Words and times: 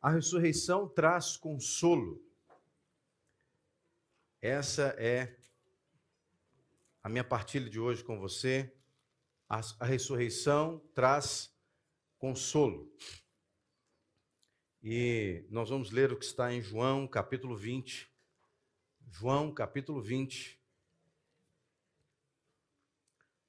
A 0.00 0.10
ressurreição 0.10 0.88
traz 0.88 1.36
consolo. 1.36 2.24
Essa 4.40 4.94
é 4.96 5.36
a 7.02 7.08
minha 7.08 7.24
partilha 7.24 7.68
de 7.68 7.80
hoje 7.80 8.04
com 8.04 8.16
você. 8.20 8.72
A, 9.48 9.60
a 9.80 9.84
ressurreição 9.84 10.78
traz 10.94 11.52
consolo. 12.16 12.94
E 14.80 15.44
nós 15.50 15.68
vamos 15.70 15.90
ler 15.90 16.12
o 16.12 16.16
que 16.16 16.24
está 16.24 16.52
em 16.52 16.62
João, 16.62 17.08
capítulo 17.08 17.56
20. 17.56 18.08
João, 19.10 19.52
capítulo 19.52 20.00
20, 20.00 20.62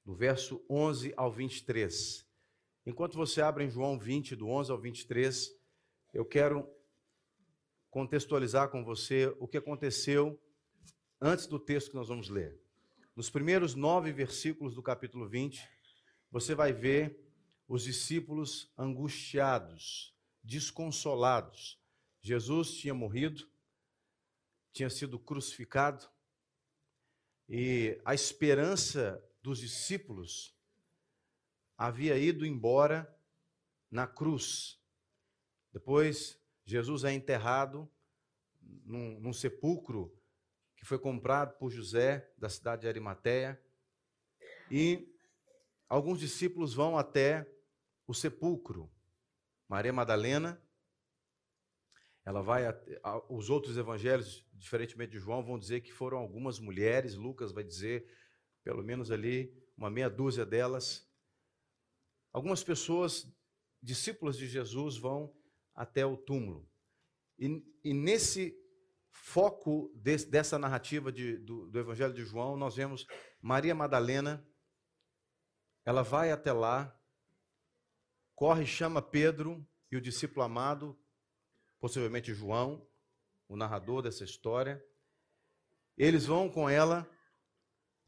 do 0.04 0.16
verso 0.16 0.66
11 0.68 1.13
ao 1.16 1.31
23. 1.31 2.27
Enquanto 2.88 3.16
você 3.16 3.39
abre 3.39 3.66
em 3.66 3.70
João 3.70 4.00
20, 4.00 4.36
do 4.36 4.47
11 4.47 4.71
ao 4.71 4.79
23, 4.79 5.58
eu 6.13 6.25
quero 6.25 6.67
contextualizar 7.89 8.69
com 8.69 8.83
você 8.83 9.27
o 9.39 9.47
que 9.47 9.57
aconteceu 9.57 10.41
antes 11.21 11.47
do 11.47 11.59
texto 11.59 11.91
que 11.91 11.95
nós 11.95 12.07
vamos 12.07 12.29
ler. 12.29 12.59
Nos 13.15 13.29
primeiros 13.29 13.75
nove 13.75 14.11
versículos 14.11 14.75
do 14.75 14.81
capítulo 14.81 15.27
20, 15.27 15.67
você 16.31 16.55
vai 16.55 16.71
ver 16.71 17.19
os 17.67 17.83
discípulos 17.83 18.71
angustiados, 18.77 20.15
desconsolados. 20.43 21.79
Jesus 22.21 22.73
tinha 22.75 22.93
morrido, 22.93 23.47
tinha 24.71 24.89
sido 24.89 25.19
crucificado, 25.19 26.07
e 27.47 28.00
a 28.05 28.14
esperança 28.14 29.23
dos 29.41 29.59
discípulos 29.59 30.55
havia 31.78 32.17
ido 32.17 32.45
embora 32.45 33.11
na 33.89 34.05
cruz. 34.05 34.78
Depois, 35.72 36.39
Jesus 36.66 37.03
é 37.03 37.14
enterrado 37.14 37.89
num, 38.61 39.19
num 39.19 39.33
sepulcro 39.33 40.16
que 40.75 40.86
foi 40.86 40.98
comprado 40.98 41.58
por 41.58 41.70
José, 41.70 42.31
da 42.38 42.48
cidade 42.48 42.84
de 42.84 42.88
Arimateia, 42.88 43.62
e 44.72 45.14
alguns 45.90 46.20
discípulos 46.20 46.73
vão 46.73 46.97
até 46.97 47.52
o 48.08 48.14
sepulcro. 48.14 48.90
Maria 49.67 49.92
Madalena, 49.92 50.62
ela 52.23 52.42
vai, 52.42 52.64
os 53.28 53.50
outros 53.50 53.78
evangelhos, 53.78 54.45
diferentemente 54.53 55.12
de 55.12 55.20
João, 55.20 55.44
vão 55.44 55.59
dizer 55.59 55.81
que 55.81 55.92
foram 55.92 56.17
algumas 56.17 56.59
mulheres, 56.59 57.16
Lucas 57.16 57.52
vai 57.52 57.64
dizer, 57.64 58.08
pelo 58.64 58.84
menos 58.84 59.12
ali, 59.12 59.53
uma 59.75 59.90
meia 59.90 60.09
dúzia 60.09 60.45
delas. 60.45 61.09
Algumas 62.31 62.64
pessoas, 62.64 63.28
discípulos 63.81 64.38
de 64.38 64.47
Jesus, 64.47 64.97
vão 64.97 65.34
até 65.75 66.06
o 66.06 66.17
túmulo. 66.17 66.70
E, 67.38 67.64
e 67.84 67.94
nesse 67.94 68.56
foco 69.12 69.92
desse, 69.95 70.30
dessa 70.30 70.58
narrativa 70.58 71.12
de, 71.12 71.38
do, 71.38 71.70
do 71.70 71.80
Evangelho 71.80 72.14
de 72.14 72.23
João, 72.23 72.58
nós 72.58 72.75
vemos 72.75 73.06
Maria 73.42 73.75
Madalena, 73.75 74.45
ela 75.86 76.03
vai 76.03 76.31
até 76.31 76.52
lá, 76.52 76.95
corre, 78.36 78.66
chama 78.66 79.02
Pedro 79.02 79.66
e 79.92 79.97
o 79.97 80.02
discípulo 80.02 80.44
amado, 80.44 81.00
possivelmente 81.80 82.34
João, 82.34 82.88
o 83.47 83.56
narrador 83.56 84.02
dessa 84.02 84.23
história. 84.23 84.84
Eles 85.97 86.25
vão 86.25 86.50
com 86.50 86.70
ela, 86.70 87.09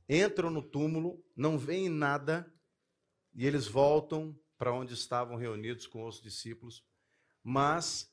entram 0.08 0.50
no 0.50 0.62
túmulo, 0.62 1.24
não 1.36 1.58
veem 1.58 1.90
nada, 1.90 2.52
e 3.34 3.46
eles 3.46 3.68
voltam 3.68 4.38
para 4.58 4.74
onde 4.74 4.94
estavam 4.94 5.36
reunidos 5.36 5.88
com 5.88 6.06
os 6.06 6.22
discípulos. 6.22 6.86
Mas 7.44 8.12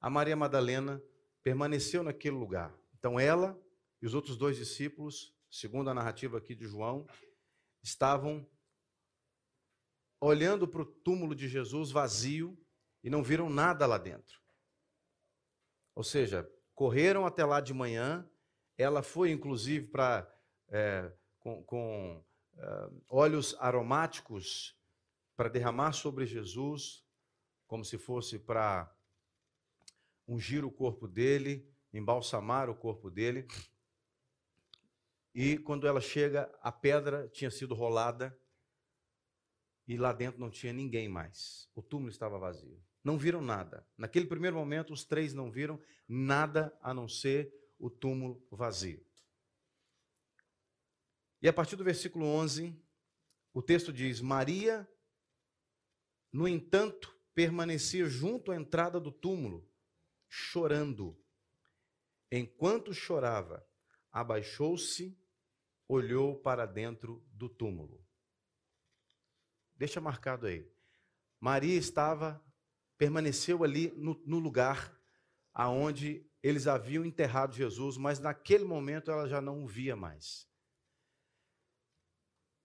a 0.00 0.08
Maria 0.08 0.36
Madalena 0.36 1.02
permaneceu 1.42 2.02
naquele 2.02 2.36
lugar. 2.36 2.74
Então 2.98 3.18
ela 3.18 3.60
e 4.00 4.06
os 4.06 4.14
outros 4.14 4.36
dois 4.36 4.56
discípulos, 4.56 5.34
segundo 5.50 5.90
a 5.90 5.94
narrativa 5.94 6.38
aqui 6.38 6.54
de 6.54 6.66
João, 6.66 7.06
estavam 7.82 8.46
olhando 10.20 10.68
para 10.68 10.82
o 10.82 10.86
túmulo 10.86 11.34
de 11.34 11.48
Jesus 11.48 11.90
vazio 11.90 12.58
e 13.02 13.08
não 13.10 13.22
viram 13.22 13.48
nada 13.48 13.86
lá 13.86 13.98
dentro. 13.98 14.40
Ou 15.94 16.04
seja, 16.04 16.50
correram 16.74 17.26
até 17.26 17.44
lá 17.44 17.60
de 17.60 17.74
manhã, 17.74 18.28
ela 18.76 19.02
foi 19.02 19.30
inclusive 19.30 19.86
para 19.88 20.30
é, 20.68 21.12
com, 21.38 21.62
com 21.64 22.24
é, 22.56 22.90
óleos 23.08 23.54
aromáticos 23.58 24.78
para 25.36 25.48
derramar 25.48 25.92
sobre 25.92 26.26
Jesus, 26.26 27.04
como 27.70 27.84
se 27.84 27.96
fosse 27.96 28.36
para 28.36 28.92
ungir 30.26 30.64
o 30.64 30.72
corpo 30.72 31.06
dele, 31.06 31.72
embalsamar 31.92 32.68
o 32.68 32.74
corpo 32.74 33.08
dele. 33.08 33.46
E 35.32 35.56
quando 35.56 35.86
ela 35.86 36.00
chega, 36.00 36.52
a 36.60 36.72
pedra 36.72 37.28
tinha 37.28 37.48
sido 37.48 37.72
rolada 37.72 38.36
e 39.86 39.96
lá 39.96 40.12
dentro 40.12 40.40
não 40.40 40.50
tinha 40.50 40.72
ninguém 40.72 41.08
mais. 41.08 41.70
O 41.72 41.80
túmulo 41.80 42.10
estava 42.10 42.40
vazio. 42.40 42.84
Não 43.04 43.16
viram 43.16 43.40
nada. 43.40 43.86
Naquele 43.96 44.26
primeiro 44.26 44.56
momento, 44.56 44.92
os 44.92 45.04
três 45.04 45.32
não 45.32 45.48
viram 45.48 45.80
nada 46.08 46.76
a 46.82 46.92
não 46.92 47.06
ser 47.06 47.54
o 47.78 47.88
túmulo 47.88 48.44
vazio. 48.50 49.06
E 51.40 51.46
a 51.46 51.52
partir 51.52 51.76
do 51.76 51.84
versículo 51.84 52.26
11, 52.26 52.76
o 53.54 53.62
texto 53.62 53.92
diz: 53.92 54.20
Maria, 54.20 54.90
no 56.32 56.48
entanto, 56.48 57.19
permanecia 57.34 58.06
junto 58.06 58.52
à 58.52 58.56
entrada 58.56 59.00
do 59.00 59.12
túmulo 59.12 59.68
chorando. 60.28 61.18
Enquanto 62.30 62.94
chorava, 62.94 63.66
abaixou-se, 64.12 65.18
olhou 65.88 66.38
para 66.38 66.64
dentro 66.64 67.26
do 67.32 67.48
túmulo. 67.48 68.06
Deixa 69.74 70.00
marcado 70.00 70.46
aí. 70.46 70.70
Maria 71.40 71.76
estava, 71.76 72.42
permaneceu 72.96 73.64
ali 73.64 73.90
no, 73.96 74.14
no 74.24 74.38
lugar 74.38 74.96
aonde 75.52 76.24
eles 76.42 76.66
haviam 76.66 77.04
enterrado 77.04 77.54
Jesus, 77.54 77.96
mas 77.96 78.20
naquele 78.20 78.64
momento 78.64 79.10
ela 79.10 79.26
já 79.26 79.40
não 79.40 79.64
o 79.64 79.66
via 79.66 79.96
mais. 79.96 80.48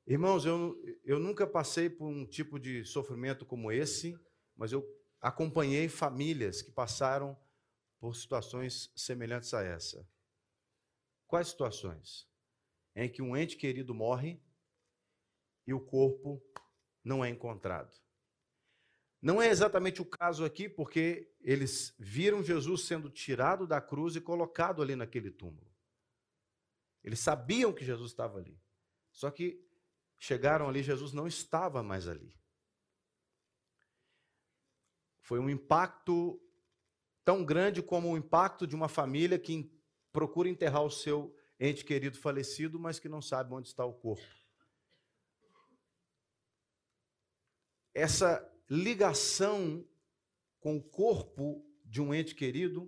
Irmãos, 0.06 0.46
eu, 0.46 0.80
eu 1.04 1.20
nunca 1.20 1.48
passei 1.48 1.90
por 1.90 2.06
um 2.06 2.28
tipo 2.28 2.60
de 2.60 2.86
sofrimento 2.86 3.44
como 3.44 3.72
esse, 3.72 4.20
mas 4.56 4.72
eu 4.72 4.86
acompanhei 5.22 5.90
famílias 5.90 6.62
que 6.62 6.72
passaram 6.72 7.38
por 8.00 8.16
situações 8.16 8.92
semelhantes 8.96 9.54
a 9.54 9.64
essa. 9.64 10.08
Quais 11.28 11.48
situações? 11.48 12.28
Em 12.96 13.10
que 13.10 13.22
um 13.22 13.36
ente 13.36 13.58
querido 13.58 13.94
morre 13.94 14.42
e 15.66 15.74
o 15.74 15.80
corpo 15.80 16.42
não 17.04 17.24
é 17.24 17.30
encontrado. 17.30 17.94
Não 19.22 19.42
é 19.42 19.50
exatamente 19.50 20.02
o 20.02 20.06
caso 20.06 20.46
aqui, 20.46 20.70
porque 20.70 21.34
eles 21.42 21.96
viram 21.98 22.44
Jesus 22.44 22.86
sendo 22.86 23.10
tirado 23.10 23.66
da 23.66 23.82
cruz 23.82 24.16
e 24.16 24.22
colocado 24.22 24.82
ali 24.84 24.96
naquele 24.96 25.32
túmulo. 25.32 25.68
Eles 27.04 27.20
sabiam 27.20 27.74
que 27.74 27.84
Jesus 27.84 28.12
estava 28.12 28.38
ali. 28.38 28.60
Só 29.12 29.32
que 29.32 29.64
chegaram 30.20 30.70
ali, 30.70 30.84
Jesus 30.84 31.12
não 31.12 31.26
estava 31.26 31.82
mais 31.82 32.08
ali. 32.08 32.38
Foi 35.26 35.40
um 35.40 35.50
impacto 35.50 36.40
tão 37.24 37.44
grande 37.44 37.82
como 37.82 38.12
o 38.12 38.18
impacto 38.18 38.68
de 38.68 38.76
uma 38.76 38.88
família 38.88 39.40
que 39.40 39.76
procura 40.14 40.48
enterrar 40.48 40.84
o 40.84 40.92
seu 40.92 41.36
ente 41.60 41.84
querido 41.84 42.16
falecido, 42.20 42.80
mas 42.80 43.00
que 43.00 43.10
não 43.10 43.24
sabe 43.24 43.52
onde 43.52 43.68
está 43.68 43.84
o 43.84 43.92
corpo. 43.92 44.24
Essa 47.92 48.48
ligação 48.70 49.84
com 50.60 50.78
o 50.78 50.84
corpo 50.84 51.66
de 51.84 52.00
um 52.00 52.14
ente 52.14 52.36
querido 52.36 52.88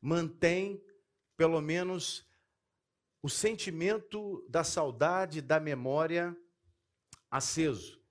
mantém, 0.00 0.80
pelo 1.36 1.60
menos, 1.60 2.24
o 3.20 3.28
sentimento 3.28 4.46
da 4.48 4.62
saudade, 4.62 5.42
da 5.42 5.58
memória 5.58 6.36
aceso. 7.28 8.01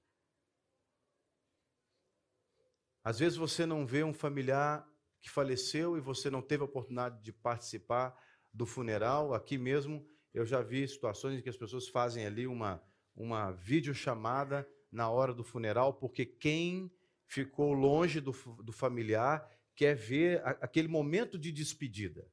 Às 3.04 3.20
vezes 3.20 3.38
você 3.38 3.66
não 3.66 3.86
vê 3.86 4.04
um 4.04 4.14
familiar 4.14 4.88
que 5.20 5.30
faleceu 5.30 5.98
e 5.98 6.02
você 6.02 6.30
não 6.30 6.42
teve 6.42 6.64
a 6.64 6.66
oportunidade 6.66 7.22
de 7.22 7.32
participar 7.32 8.16
do 8.54 8.66
funeral, 8.66 9.34
aqui 9.34 9.58
mesmo 9.58 10.06
eu 10.34 10.46
já 10.46 10.62
vi 10.62 10.88
situações 10.88 11.38
em 11.38 11.42
que 11.42 11.50
as 11.50 11.58
pessoas 11.58 11.88
fazem 11.88 12.26
ali 12.26 12.48
uma, 12.48 12.82
uma 13.16 13.52
videochamada 13.52 14.68
na 14.92 15.10
hora 15.10 15.34
do 15.34 15.44
funeral, 15.44 15.94
porque 15.94 16.26
quem 16.26 16.92
ficou 17.26 17.74
longe 17.74 18.20
do, 18.20 18.32
do 18.64 18.72
familiar 18.72 19.50
quer 19.76 19.96
ver 19.96 20.42
a, 20.42 20.52
aquele 20.52 20.88
momento 20.88 21.38
de 21.38 21.52
despedida. 21.52 22.30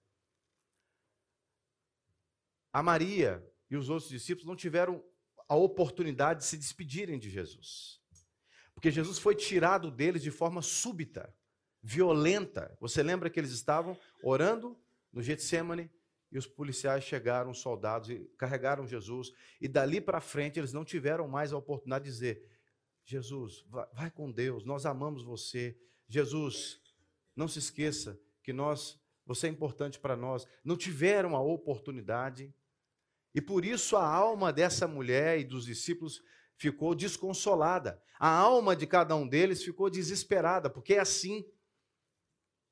A 2.72 2.82
Maria 2.82 3.44
e 3.70 3.76
os 3.76 3.88
outros 3.88 4.10
discípulos 4.10 4.46
não 4.46 4.56
tiveram 4.56 5.04
a 5.48 5.56
oportunidade 5.56 6.40
de 6.40 6.46
se 6.46 6.56
despedirem 6.56 7.18
de 7.18 7.30
Jesus. 7.30 8.00
Porque 8.78 8.92
Jesus 8.92 9.18
foi 9.18 9.34
tirado 9.34 9.90
deles 9.90 10.22
de 10.22 10.30
forma 10.30 10.62
súbita. 10.62 11.34
violenta. 11.82 12.76
Você 12.80 13.02
lembra 13.02 13.28
que 13.28 13.40
eles 13.40 13.50
estavam 13.50 13.98
orando 14.22 14.78
no 15.12 15.20
Getsemane 15.20 15.90
e 16.30 16.38
os 16.38 16.46
policiais 16.46 17.02
chegaram, 17.02 17.50
os 17.50 17.58
soldados, 17.58 18.08
e 18.08 18.30
carregaram 18.38 18.86
Jesus. 18.86 19.32
E 19.60 19.66
dali 19.66 20.00
para 20.00 20.20
frente 20.20 20.60
eles 20.60 20.72
não 20.72 20.84
tiveram 20.84 21.26
mais 21.26 21.52
a 21.52 21.56
oportunidade 21.56 22.04
de 22.04 22.10
dizer: 22.12 22.48
Jesus, 23.04 23.64
vai 23.92 24.12
com 24.12 24.30
Deus, 24.30 24.64
nós 24.64 24.86
amamos 24.86 25.24
você. 25.24 25.76
Jesus, 26.06 26.80
não 27.34 27.48
se 27.48 27.58
esqueça 27.58 28.16
que 28.44 28.52
nós, 28.52 28.96
você 29.26 29.48
é 29.48 29.50
importante 29.50 29.98
para 29.98 30.16
nós. 30.16 30.46
Não 30.62 30.76
tiveram 30.76 31.34
a 31.34 31.40
oportunidade. 31.40 32.54
E 33.34 33.40
por 33.40 33.64
isso 33.64 33.96
a 33.96 34.06
alma 34.06 34.52
dessa 34.52 34.86
mulher 34.86 35.40
e 35.40 35.44
dos 35.44 35.64
discípulos 35.64 36.22
ficou 36.58 36.94
desconsolada. 36.94 38.02
A 38.18 38.28
alma 38.28 38.74
de 38.74 38.86
cada 38.86 39.14
um 39.14 39.26
deles 39.26 39.62
ficou 39.62 39.88
desesperada, 39.88 40.68
porque 40.68 40.94
é 40.94 41.00
assim. 41.00 41.46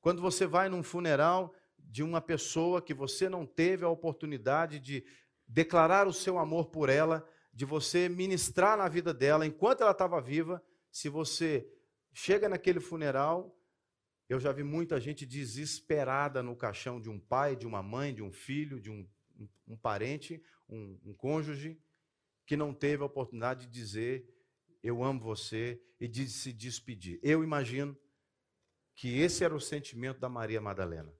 Quando 0.01 0.21
você 0.21 0.45
vai 0.45 0.69
num 0.69 0.83
funeral 0.83 1.53
de 1.77 2.03
uma 2.03 2.21
pessoa 2.21 2.81
que 2.81 2.93
você 2.93 3.29
não 3.29 3.45
teve 3.45 3.85
a 3.85 3.89
oportunidade 3.89 4.79
de 4.79 5.05
declarar 5.47 6.07
o 6.07 6.13
seu 6.13 6.37
amor 6.37 6.67
por 6.67 6.89
ela, 6.89 7.27
de 7.53 7.65
você 7.65 8.09
ministrar 8.09 8.77
na 8.77 8.87
vida 8.87 9.13
dela 9.13 9.47
enquanto 9.47 9.81
ela 9.81 9.91
estava 9.91 10.21
viva, 10.21 10.61
se 10.91 11.09
você 11.09 11.67
chega 12.13 12.49
naquele 12.49 12.79
funeral, 12.79 13.57
eu 14.27 14.39
já 14.39 14.51
vi 14.51 14.63
muita 14.63 14.99
gente 14.99 15.25
desesperada 15.25 16.43
no 16.43 16.55
caixão 16.55 16.99
de 16.99 17.09
um 17.09 17.19
pai, 17.19 17.55
de 17.55 17.65
uma 17.65 17.81
mãe, 17.81 18.13
de 18.13 18.21
um 18.21 18.31
filho, 18.31 18.81
de 18.81 18.91
um, 18.91 19.07
um, 19.67 19.77
parente, 19.77 20.41
um, 20.67 20.99
um 21.05 21.13
cônjuge, 21.13 21.79
que 22.47 22.57
não 22.57 22.73
teve 22.73 23.03
a 23.03 23.05
oportunidade 23.05 23.67
de 23.67 23.71
dizer 23.71 24.33
eu 24.81 25.03
amo 25.03 25.19
você 25.19 25.79
e 25.99 26.07
de 26.07 26.27
se 26.27 26.51
despedir. 26.51 27.19
Eu 27.21 27.43
imagino 27.43 27.95
que 28.95 29.19
esse 29.19 29.43
era 29.43 29.55
o 29.55 29.61
sentimento 29.61 30.19
da 30.19 30.29
Maria 30.29 30.61
Madalena. 30.61 31.13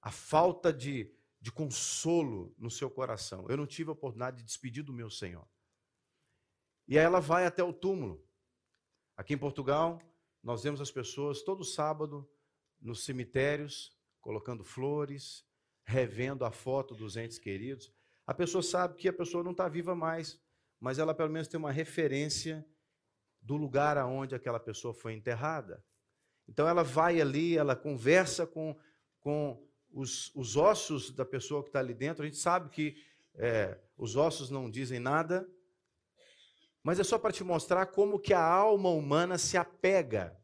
A 0.00 0.10
falta 0.10 0.72
de 0.72 1.14
de 1.44 1.52
consolo 1.52 2.54
no 2.56 2.70
seu 2.70 2.90
coração. 2.90 3.44
Eu 3.50 3.58
não 3.58 3.66
tive 3.66 3.90
a 3.90 3.92
oportunidade 3.92 4.38
de 4.38 4.44
despedir 4.44 4.82
do 4.82 4.94
meu 4.94 5.10
Senhor. 5.10 5.46
E 6.88 6.98
aí 6.98 7.04
ela 7.04 7.20
vai 7.20 7.44
até 7.44 7.62
o 7.62 7.70
túmulo. 7.70 8.26
Aqui 9.14 9.34
em 9.34 9.38
Portugal, 9.38 10.00
nós 10.42 10.62
vemos 10.62 10.80
as 10.80 10.90
pessoas 10.90 11.42
todo 11.42 11.62
sábado 11.62 12.26
nos 12.80 13.04
cemitérios, 13.04 13.94
colocando 14.22 14.64
flores, 14.64 15.46
revendo 15.84 16.46
a 16.46 16.50
foto 16.50 16.94
dos 16.94 17.14
entes 17.14 17.38
queridos. 17.38 17.92
A 18.26 18.32
pessoa 18.32 18.62
sabe 18.62 18.96
que 18.96 19.08
a 19.08 19.12
pessoa 19.12 19.44
não 19.44 19.52
está 19.52 19.68
viva 19.68 19.94
mais, 19.94 20.40
mas 20.80 20.98
ela 20.98 21.14
pelo 21.14 21.30
menos 21.30 21.48
tem 21.48 21.58
uma 21.58 21.72
referência 21.72 22.66
do 23.40 23.56
lugar 23.56 23.98
aonde 23.98 24.34
aquela 24.34 24.58
pessoa 24.58 24.94
foi 24.94 25.12
enterrada. 25.12 25.84
Então 26.48 26.66
ela 26.66 26.82
vai 26.82 27.20
ali, 27.20 27.56
ela 27.56 27.76
conversa 27.76 28.46
com, 28.46 28.76
com 29.20 29.66
os, 29.90 30.34
os 30.34 30.56
ossos 30.56 31.10
da 31.10 31.24
pessoa 31.24 31.62
que 31.62 31.68
está 31.68 31.78
ali 31.78 31.94
dentro, 31.94 32.22
a 32.22 32.26
gente 32.26 32.38
sabe 32.38 32.70
que 32.70 32.96
é, 33.34 33.78
os 33.96 34.16
ossos 34.16 34.50
não 34.50 34.70
dizem 34.70 34.98
nada, 34.98 35.48
mas 36.82 36.98
é 36.98 37.04
só 37.04 37.18
para 37.18 37.32
te 37.32 37.42
mostrar 37.42 37.86
como 37.86 38.18
que 38.18 38.34
a 38.34 38.44
alma 38.44 38.90
humana 38.90 39.38
se 39.38 39.56
apega. 39.56 40.38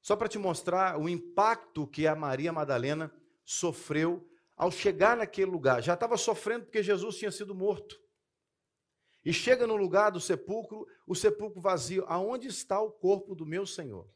Só 0.00 0.16
para 0.16 0.28
te 0.28 0.38
mostrar 0.38 0.98
o 0.98 1.08
impacto 1.08 1.86
que 1.86 2.06
a 2.06 2.16
Maria 2.16 2.52
Madalena 2.52 3.12
sofreu 3.44 4.26
ao 4.56 4.70
chegar 4.70 5.16
naquele 5.16 5.50
lugar. 5.50 5.82
Já 5.82 5.94
estava 5.94 6.16
sofrendo 6.16 6.64
porque 6.64 6.82
Jesus 6.82 7.16
tinha 7.16 7.30
sido 7.30 7.54
morto. 7.54 8.00
E 9.24 9.32
chega 9.32 9.66
no 9.66 9.76
lugar 9.76 10.10
do 10.10 10.20
sepulcro, 10.20 10.86
o 11.06 11.14
sepulcro 11.14 11.60
vazio. 11.60 12.04
Aonde 12.08 12.48
está 12.48 12.80
o 12.80 12.90
corpo 12.90 13.34
do 13.34 13.46
meu 13.46 13.64
Senhor? 13.64 14.08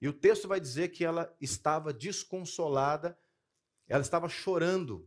E 0.00 0.08
o 0.08 0.12
texto 0.12 0.46
vai 0.48 0.60
dizer 0.60 0.88
que 0.88 1.04
ela 1.04 1.34
estava 1.40 1.92
desconsolada 1.92 3.18
ela 3.92 4.00
estava 4.00 4.26
chorando 4.26 5.06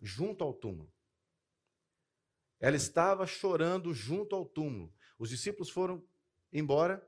junto 0.00 0.44
ao 0.44 0.54
túmulo. 0.54 0.92
Ela 2.60 2.76
estava 2.76 3.26
chorando 3.26 3.92
junto 3.92 4.36
ao 4.36 4.46
túmulo. 4.46 4.94
Os 5.18 5.30
discípulos 5.30 5.68
foram 5.68 6.06
embora 6.52 7.04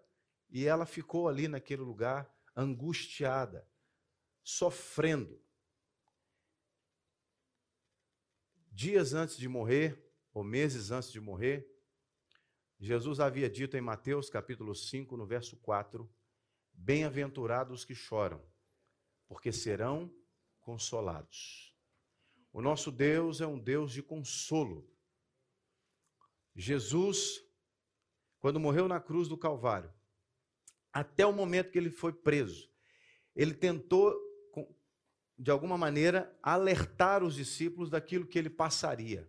e 0.50 0.66
ela 0.66 0.84
ficou 0.84 1.28
ali 1.28 1.46
naquele 1.46 1.82
lugar, 1.82 2.28
angustiada, 2.56 3.68
sofrendo. 4.42 5.40
Dias 8.78 9.14
antes 9.14 9.38
de 9.38 9.48
morrer, 9.48 10.06
ou 10.34 10.44
meses 10.44 10.90
antes 10.90 11.10
de 11.10 11.18
morrer, 11.18 11.66
Jesus 12.78 13.20
havia 13.20 13.48
dito 13.48 13.74
em 13.74 13.80
Mateus 13.80 14.28
capítulo 14.28 14.74
5, 14.74 15.16
no 15.16 15.26
verso 15.26 15.56
4: 15.56 16.06
Bem-aventurados 16.74 17.86
que 17.86 17.94
choram, 17.94 18.46
porque 19.26 19.50
serão 19.50 20.14
consolados. 20.60 21.74
O 22.52 22.60
nosso 22.60 22.92
Deus 22.92 23.40
é 23.40 23.46
um 23.46 23.58
Deus 23.58 23.92
de 23.92 24.02
consolo. 24.02 24.86
Jesus, 26.54 27.42
quando 28.38 28.60
morreu 28.60 28.86
na 28.86 29.00
cruz 29.00 29.26
do 29.26 29.38
Calvário, 29.38 29.90
até 30.92 31.24
o 31.24 31.32
momento 31.32 31.70
que 31.70 31.78
ele 31.78 31.90
foi 31.90 32.12
preso, 32.12 32.70
ele 33.34 33.54
tentou, 33.54 34.14
de 35.38 35.50
alguma 35.50 35.76
maneira, 35.76 36.34
alertar 36.42 37.22
os 37.22 37.34
discípulos 37.34 37.90
daquilo 37.90 38.26
que 38.26 38.38
ele 38.38 38.48
passaria. 38.48 39.28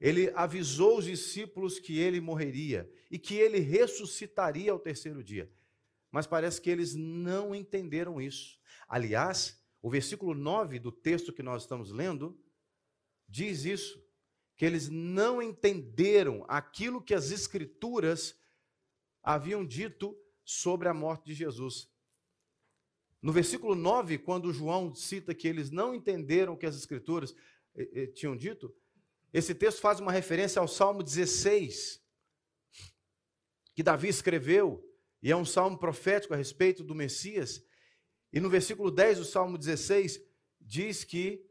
Ele 0.00 0.30
avisou 0.34 0.98
os 0.98 1.04
discípulos 1.04 1.78
que 1.78 1.98
ele 1.98 2.20
morreria 2.20 2.90
e 3.10 3.18
que 3.18 3.34
ele 3.34 3.58
ressuscitaria 3.58 4.70
ao 4.70 4.78
terceiro 4.78 5.22
dia. 5.22 5.50
Mas 6.10 6.26
parece 6.26 6.60
que 6.60 6.70
eles 6.70 6.94
não 6.94 7.54
entenderam 7.54 8.20
isso. 8.20 8.58
Aliás, 8.88 9.60
o 9.82 9.90
versículo 9.90 10.34
9 10.34 10.78
do 10.78 10.90
texto 10.90 11.32
que 11.32 11.42
nós 11.42 11.62
estamos 11.62 11.90
lendo 11.90 12.38
diz 13.28 13.64
isso, 13.64 14.02
que 14.56 14.64
eles 14.64 14.88
não 14.88 15.42
entenderam 15.42 16.44
aquilo 16.48 17.02
que 17.02 17.14
as 17.14 17.30
escrituras 17.30 18.36
haviam 19.22 19.64
dito 19.64 20.18
sobre 20.44 20.88
a 20.88 20.94
morte 20.94 21.26
de 21.26 21.34
Jesus. 21.34 21.90
No 23.20 23.32
versículo 23.32 23.74
9, 23.74 24.18
quando 24.18 24.52
João 24.52 24.94
cita 24.94 25.34
que 25.34 25.48
eles 25.48 25.70
não 25.70 25.94
entenderam 25.94 26.52
o 26.52 26.56
que 26.56 26.66
as 26.66 26.76
escrituras 26.76 27.34
eh, 27.74 27.88
eh, 27.92 28.06
tinham 28.06 28.36
dito, 28.36 28.74
esse 29.32 29.54
texto 29.54 29.80
faz 29.80 30.00
uma 30.00 30.12
referência 30.12 30.60
ao 30.60 30.68
Salmo 30.68 31.02
16, 31.02 32.00
que 33.74 33.82
Davi 33.82 34.08
escreveu, 34.08 34.84
e 35.22 35.32
é 35.32 35.36
um 35.36 35.44
salmo 35.44 35.76
profético 35.78 36.32
a 36.32 36.36
respeito 36.36 36.84
do 36.84 36.94
Messias. 36.94 37.64
E 38.32 38.40
no 38.40 38.48
versículo 38.48 38.90
10 38.90 39.18
do 39.18 39.24
Salmo 39.24 39.58
16, 39.58 40.20
diz 40.60 41.02
que 41.02 41.44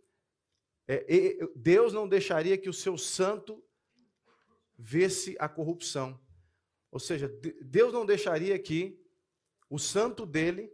é, 0.88 1.38
Deus 1.54 1.92
não 1.92 2.08
deixaria 2.08 2.58
que 2.58 2.70
o 2.70 2.74
seu 2.74 2.98
santo 2.98 3.62
vesse 4.78 5.36
a 5.38 5.50
corrupção. 5.50 6.20
Ou 6.90 7.00
seja, 7.00 7.28
Deus 7.62 7.92
não 7.92 8.06
deixaria 8.06 8.58
que 8.58 8.98
o 9.70 9.78
santo 9.78 10.26
dele 10.26 10.72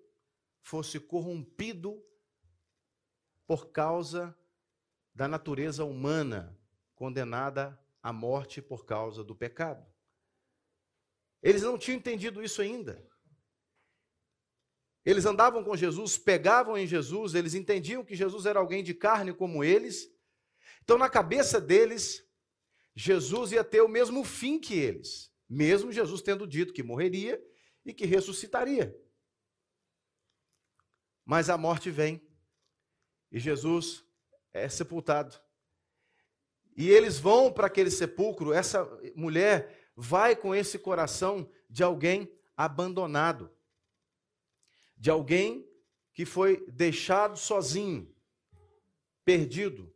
fosse 0.64 1.00
corrompido 1.00 2.04
por 3.46 3.72
causa 3.72 4.36
da 5.14 5.28
natureza 5.28 5.84
humana 5.84 6.60
condenada 6.96 7.80
à 8.02 8.12
morte 8.12 8.62
por 8.62 8.86
causa 8.86 9.24
do 9.24 9.36
pecado. 9.36 9.86
Eles 11.42 11.62
não 11.62 11.78
tinham 11.78 11.98
entendido 11.98 12.42
isso 12.42 12.62
ainda. 12.62 13.06
Eles 15.06 15.26
andavam 15.26 15.64
com 15.64 15.76
Jesus, 15.76 16.18
pegavam 16.18 16.78
em 16.78 16.88
Jesus, 16.88 17.36
eles 17.36 17.54
entendiam 17.54 18.06
que 18.06 18.16
Jesus 18.16 18.46
era 18.46 18.58
alguém 18.58 18.82
de 18.82 18.94
carne 18.94 19.34
como 19.34 19.64
eles. 19.64 20.10
Então, 20.82 20.98
na 20.98 21.10
cabeça 21.10 21.60
deles, 21.60 22.26
Jesus 22.96 23.52
ia 23.52 23.64
ter 23.66 23.82
o 23.82 23.90
mesmo 23.90 24.24
fim 24.24 24.58
que 24.58 24.76
eles, 24.76 25.30
mesmo 25.50 25.92
Jesus 25.92 26.22
tendo 26.22 26.48
dito 26.48 26.72
que 26.72 26.82
morreria 26.82 27.44
e 27.86 27.94
que 27.94 28.06
ressuscitaria. 28.06 28.98
Mas 31.26 31.50
a 31.50 31.58
morte 31.58 31.90
vem 31.90 32.22
e 33.32 33.40
Jesus 33.40 34.04
é 34.52 34.68
sepultado. 34.70 35.40
E 36.76 36.90
eles 36.90 37.20
vão 37.20 37.52
para 37.52 37.68
aquele 37.68 37.92
sepulcro, 37.92 38.54
essa 38.54 38.84
mulher 39.16 39.92
vai 39.96 40.36
com 40.36 40.54
esse 40.56 40.80
coração 40.80 41.50
de 41.70 41.84
alguém 41.84 42.32
abandonado 42.58 43.52
de 45.04 45.10
alguém 45.10 45.70
que 46.14 46.26
foi 46.26 46.66
deixado 46.72 47.36
sozinho, 47.36 48.16
perdido, 49.26 49.94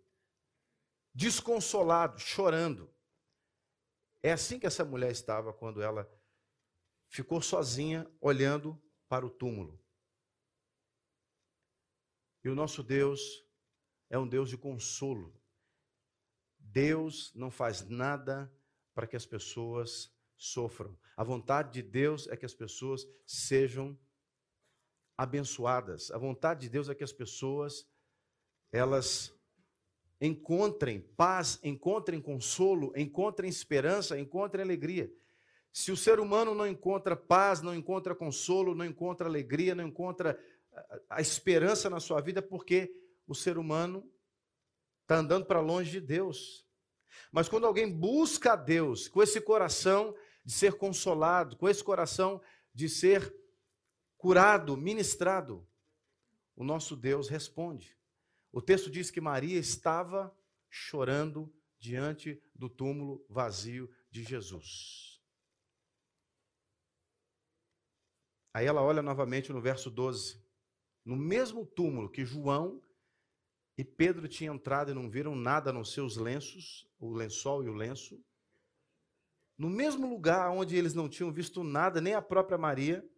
desconsolado, 1.14 2.20
chorando. 2.20 2.94
É 4.22 4.34
assim 4.34 4.60
que 4.60 4.68
essa 4.68 4.84
mulher 4.84 5.10
estava 5.10 5.54
quando 5.54 5.82
ela 5.82 6.06
ficou 7.08 7.42
sozinha 7.42 8.06
olhando 8.20 8.78
para 9.08 9.26
o 9.26 9.30
túmulo. 9.30 9.82
E 12.48 12.50
o 12.50 12.56
nosso 12.56 12.82
Deus 12.82 13.46
é 14.10 14.18
um 14.18 14.26
Deus 14.26 14.50
de 14.50 14.58
consolo. 14.58 15.36
Deus 16.58 17.34
não 17.36 17.52
faz 17.52 17.86
nada 17.90 18.50
para 18.96 19.06
que 19.06 19.18
as 19.18 19.26
pessoas 19.26 20.10
sofram. 20.38 20.98
A 21.18 21.26
vontade 21.26 21.74
de 21.74 21.82
Deus 21.82 22.26
é 22.30 22.38
que 22.38 22.46
as 22.46 22.54
pessoas 22.54 23.06
sejam 23.26 24.00
abençoadas. 25.18 26.10
A 26.10 26.18
vontade 26.18 26.62
de 26.62 26.70
Deus 26.70 26.88
é 26.88 26.96
que 26.96 27.04
as 27.04 27.12
pessoas 27.12 27.86
elas 28.72 29.38
encontrem 30.22 31.02
paz, 31.02 31.60
encontrem 31.62 32.22
consolo, 32.22 32.94
encontrem 32.96 33.50
esperança, 33.50 34.18
encontrem 34.18 34.64
alegria. 34.64 35.14
Se 35.74 35.92
o 35.92 35.98
ser 35.98 36.18
humano 36.18 36.56
não 36.56 36.66
encontra 36.66 37.14
paz, 37.14 37.62
não 37.62 37.76
encontra 37.76 38.16
consolo, 38.16 38.74
não 38.74 38.86
encontra 38.86 39.28
alegria, 39.28 39.76
não 39.76 39.86
encontra 39.86 40.40
a 41.10 41.22
esperança 41.22 41.90
na 41.90 42.00
sua 42.00 42.22
vida, 42.22 42.42
porque 42.42 42.94
o 43.26 43.36
ser 43.36 43.58
humano 43.58 44.10
está 45.02 45.18
andando 45.18 45.46
para 45.46 45.60
longe 45.60 45.92
de 45.92 46.02
Deus. 46.02 46.66
Mas 47.32 47.50
quando 47.50 47.66
alguém 47.66 47.92
busca 47.92 48.54
a 48.54 48.56
Deus 48.56 49.08
com 49.08 49.22
esse 49.22 49.42
coração 49.42 50.16
de 50.44 50.54
ser 50.54 50.74
consolado, 50.74 51.58
com 51.58 51.68
esse 51.68 51.84
coração 51.84 52.42
de 52.74 52.88
ser 52.88 53.34
curado, 54.18 54.78
ministrado, 54.78 55.68
o 56.56 56.64
nosso 56.64 56.96
Deus 56.96 57.30
responde. 57.30 57.98
O 58.52 58.62
texto 58.62 58.90
diz 58.90 59.12
que 59.12 59.22
Maria 59.22 59.60
estava 59.60 60.36
chorando 60.70 61.54
diante 61.80 62.42
do 62.56 62.70
túmulo 62.70 63.26
vazio 63.30 63.90
de 64.10 64.24
Jesus. 64.24 65.22
Aí 68.54 68.66
ela 68.66 68.82
olha 68.82 69.04
novamente 69.04 69.54
no 69.54 69.62
verso 69.62 69.92
12. 69.92 70.44
No 71.08 71.16
mesmo 71.16 71.66
túmulo 71.66 72.10
que 72.10 72.26
João 72.26 72.82
e 73.78 73.84
Pedro 73.86 74.28
tinham 74.28 74.56
entrado 74.56 74.92
e 74.92 74.94
não 74.94 75.10
viram 75.10 75.38
nada 75.38 75.72
nos 75.72 75.94
seus 75.94 76.18
lenços, 76.18 76.86
o 77.00 77.14
lençol 77.14 77.64
e 77.64 77.70
o 77.70 77.74
lenço. 77.74 78.22
No 79.58 79.70
mesmo 79.70 80.06
lugar 80.06 80.52
onde 80.52 80.76
eles 80.76 80.94
não 80.94 81.08
tinham 81.08 81.32
visto 81.32 81.64
nada, 81.64 82.02
nem 82.02 82.14
a 82.14 82.22
própria 82.22 82.58
Maria, 82.58 83.10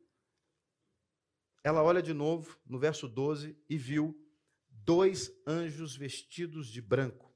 ela 1.63 1.81
olha 1.81 1.99
de 1.99 2.13
novo 2.13 2.59
no 2.63 2.77
verso 2.77 3.07
12 3.07 3.57
e 3.67 3.75
viu 3.75 4.15
dois 4.69 5.31
anjos 5.47 5.95
vestidos 5.95 6.67
de 6.67 6.83
branco, 6.83 7.35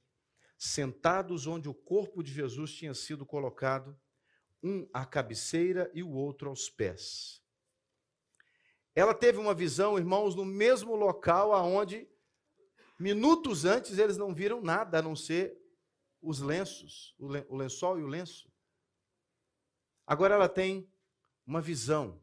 sentados 0.56 1.48
onde 1.48 1.68
o 1.68 1.74
corpo 1.74 2.22
de 2.22 2.32
Jesus 2.32 2.76
tinha 2.76 2.94
sido 2.94 3.26
colocado, 3.26 4.00
um 4.62 4.88
à 4.94 5.04
cabeceira 5.04 5.90
e 5.96 6.04
o 6.04 6.12
outro 6.12 6.48
aos 6.48 6.70
pés. 6.70 7.43
Ela 8.96 9.14
teve 9.14 9.38
uma 9.38 9.54
visão, 9.54 9.98
irmãos, 9.98 10.36
no 10.36 10.46
mesmo 10.46 10.96
local 10.96 11.54
aonde 11.54 12.08
minutos 13.00 13.66
antes 13.66 13.98
eles 13.98 14.18
não 14.18 14.34
viram 14.34 14.62
nada 14.62 15.00
a 15.00 15.02
não 15.02 15.16
ser 15.16 15.58
os 16.22 16.40
lenços, 16.40 17.16
o 17.20 17.56
lençol 17.56 18.00
e 18.00 18.04
o 18.04 18.08
lenço. 18.08 18.52
Agora 20.06 20.36
ela 20.36 20.48
tem 20.48 20.90
uma 21.46 21.62
visão. 21.62 22.22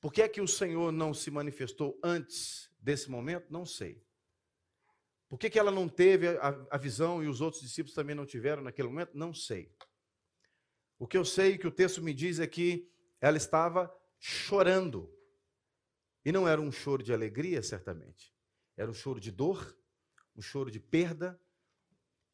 Por 0.00 0.12
que 0.12 0.22
é 0.22 0.28
que 0.28 0.40
o 0.40 0.48
Senhor 0.48 0.90
não 0.90 1.12
se 1.12 1.30
manifestou 1.30 1.98
antes 2.02 2.70
desse 2.80 3.10
momento? 3.10 3.52
Não 3.52 3.66
sei. 3.66 4.02
Por 5.28 5.38
que, 5.38 5.48
que 5.48 5.60
ela 5.60 5.70
não 5.70 5.88
teve 5.88 6.26
a, 6.26 6.66
a 6.70 6.76
visão 6.76 7.22
e 7.22 7.28
os 7.28 7.40
outros 7.40 7.62
discípulos 7.62 7.94
também 7.94 8.16
não 8.16 8.26
tiveram 8.26 8.62
naquele 8.62 8.88
momento? 8.88 9.12
Não 9.14 9.32
sei. 9.32 9.72
O 10.98 11.06
que 11.06 11.16
eu 11.16 11.24
sei 11.24 11.56
que 11.56 11.68
o 11.68 11.70
texto 11.70 12.02
me 12.02 12.12
diz 12.12 12.40
é 12.40 12.46
que 12.48 12.90
ela 13.20 13.36
estava 13.36 13.94
chorando. 14.18 15.08
E 16.24 16.32
não 16.32 16.46
era 16.46 16.60
um 16.60 16.70
choro 16.70 17.02
de 17.02 17.12
alegria, 17.12 17.62
certamente. 17.62 18.34
Era 18.76 18.90
um 18.90 18.94
choro 18.94 19.20
de 19.20 19.30
dor, 19.30 19.76
um 20.36 20.42
choro 20.42 20.70
de 20.70 20.80
perda, 20.80 21.40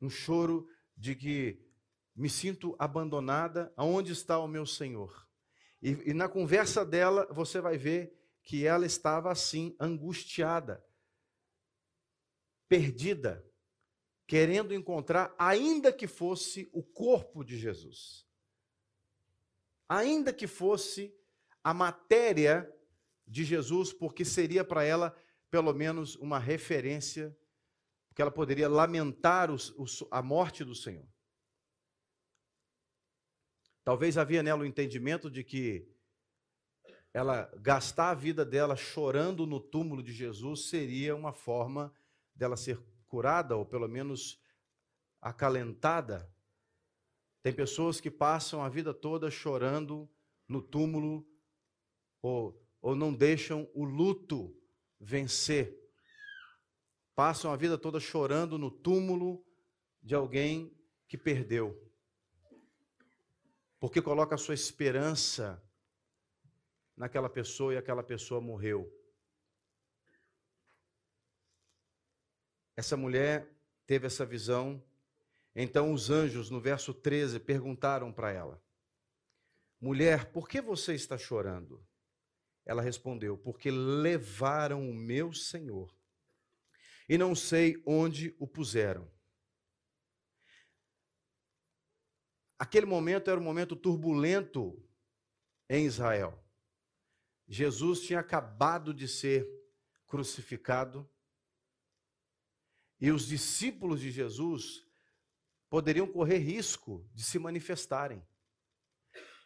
um 0.01 0.11
choro 0.11 0.69
de 0.97 1.15
que 1.15 1.65
me 2.15 2.29
sinto 2.29 2.75
abandonada. 2.79 3.73
Aonde 3.77 4.13
está 4.13 4.39
o 4.39 4.49
meu 4.49 4.67
Senhor? 4.67 5.29
E, 5.81 6.11
e 6.11 6.15
na 6.15 6.29
conversa 6.29 6.85
dela, 6.85 7.27
você 7.33 7.61
vai 7.61 7.79
ver 7.79 8.13
que 8.43 8.67
ela 8.67 8.87
estava 8.87 9.31
assim, 9.31 9.77
angustiada 9.81 10.85
perdida, 12.69 13.45
querendo 14.27 14.75
encontrar, 14.75 15.35
ainda 15.39 15.93
que 15.93 16.07
fosse 16.07 16.69
o 16.73 16.83
corpo 16.83 17.45
de 17.45 17.57
Jesus, 17.57 18.27
ainda 19.89 20.33
que 20.33 20.47
fosse 20.47 21.15
a 21.63 21.73
matéria 21.73 22.73
de 23.27 23.45
Jesus, 23.45 23.93
porque 23.93 24.25
seria 24.25 24.65
para 24.65 24.85
ela 24.85 25.17
pelo 25.51 25.73
menos 25.73 26.17
uma 26.17 26.39
referência, 26.39 27.37
porque 28.09 28.23
ela 28.23 28.31
poderia 28.31 28.69
lamentar 28.69 29.51
os, 29.51 29.71
os, 29.77 30.05
a 30.11 30.23
morte 30.23 30.65
do 30.65 30.75
Senhor. 30.75 31.07
Talvez 33.85 34.19
havia 34.19 34.43
nela 34.43 34.63
o 34.63 34.67
entendimento 34.67 35.31
de 35.31 35.45
que 35.45 35.89
ela 37.13 37.51
gastar 37.61 38.11
a 38.11 38.15
vida 38.15 38.45
dela 38.45 38.77
chorando 38.77 39.47
no 39.47 39.61
túmulo 39.61 40.03
de 40.03 40.13
Jesus 40.13 40.69
seria 40.69 41.15
uma 41.15 41.33
forma 41.33 41.95
dela 42.35 42.57
ser 42.57 42.79
curada, 43.07 43.57
ou 43.57 43.65
pelo 43.65 43.89
menos 43.89 44.39
acalentada. 45.21 46.31
Tem 47.43 47.55
pessoas 47.55 48.01
que 48.01 48.11
passam 48.11 48.63
a 48.63 48.69
vida 48.69 48.93
toda 48.93 49.31
chorando 49.31 50.11
no 50.49 50.61
túmulo, 50.61 51.27
ou, 52.21 52.61
ou 52.87 52.95
não 52.95 53.13
deixam 53.13 53.69
o 53.75 53.85
luto 53.85 54.57
vencer. 55.01 55.77
Passam 57.17 57.53
a 57.53 57.57
vida 57.57 57.77
toda 57.77 57.99
chorando 57.99 58.57
no 58.57 58.71
túmulo 58.71 59.45
de 60.01 60.15
alguém 60.15 60.73
que 61.09 61.19
perdeu. 61.19 61.77
Porque 63.81 64.01
coloca 64.01 64.37
a 64.37 64.39
sua 64.39 64.55
esperança 64.55 65.61
naquela 66.97 67.29
pessoa 67.29 67.75
e 67.75 67.77
aquela 67.77 68.05
pessoa 68.05 68.41
morreu. 68.41 68.89
Essa 72.77 72.97
mulher 72.97 73.53
teve 73.85 74.07
essa 74.07 74.25
visão. 74.25 74.81
Então 75.57 75.93
os 75.93 76.09
anjos, 76.09 76.51
no 76.51 76.61
verso 76.61 76.95
13, 76.95 77.41
perguntaram 77.41 78.13
para 78.13 78.31
ela: 78.31 78.63
Mulher, 79.81 80.31
por 80.31 80.49
que 80.49 80.61
você 80.61 80.95
está 80.95 81.19
chorando? 81.19 81.85
Ela 82.67 82.83
respondeu: 82.83 83.39
Porque 83.39 83.71
levaram 83.71 84.91
o 84.91 84.93
meu 84.93 85.33
Senhor 85.33 85.97
e 87.09 87.17
não 87.17 87.35
sei 87.35 87.81
onde 87.87 88.35
o 88.39 88.47
puseram. 88.47 89.11
Aquele 92.59 92.87
momento 92.87 93.31
era 93.31 93.39
um 93.39 93.45
momento 93.45 93.77
turbulento 93.77 94.83
em 95.69 95.87
Israel. 95.87 96.43
Jesus 97.47 98.01
tinha 98.01 98.19
acabado 98.19 98.93
de 98.93 99.07
ser 99.07 99.47
crucificado 100.07 101.09
e 102.99 103.11
os 103.11 103.27
discípulos 103.27 104.01
de 104.01 104.11
Jesus 104.11 104.85
poderiam 105.69 106.11
correr 106.11 106.39
risco 106.39 107.09
de 107.13 107.23
se 107.23 107.39
manifestarem. 107.39 108.27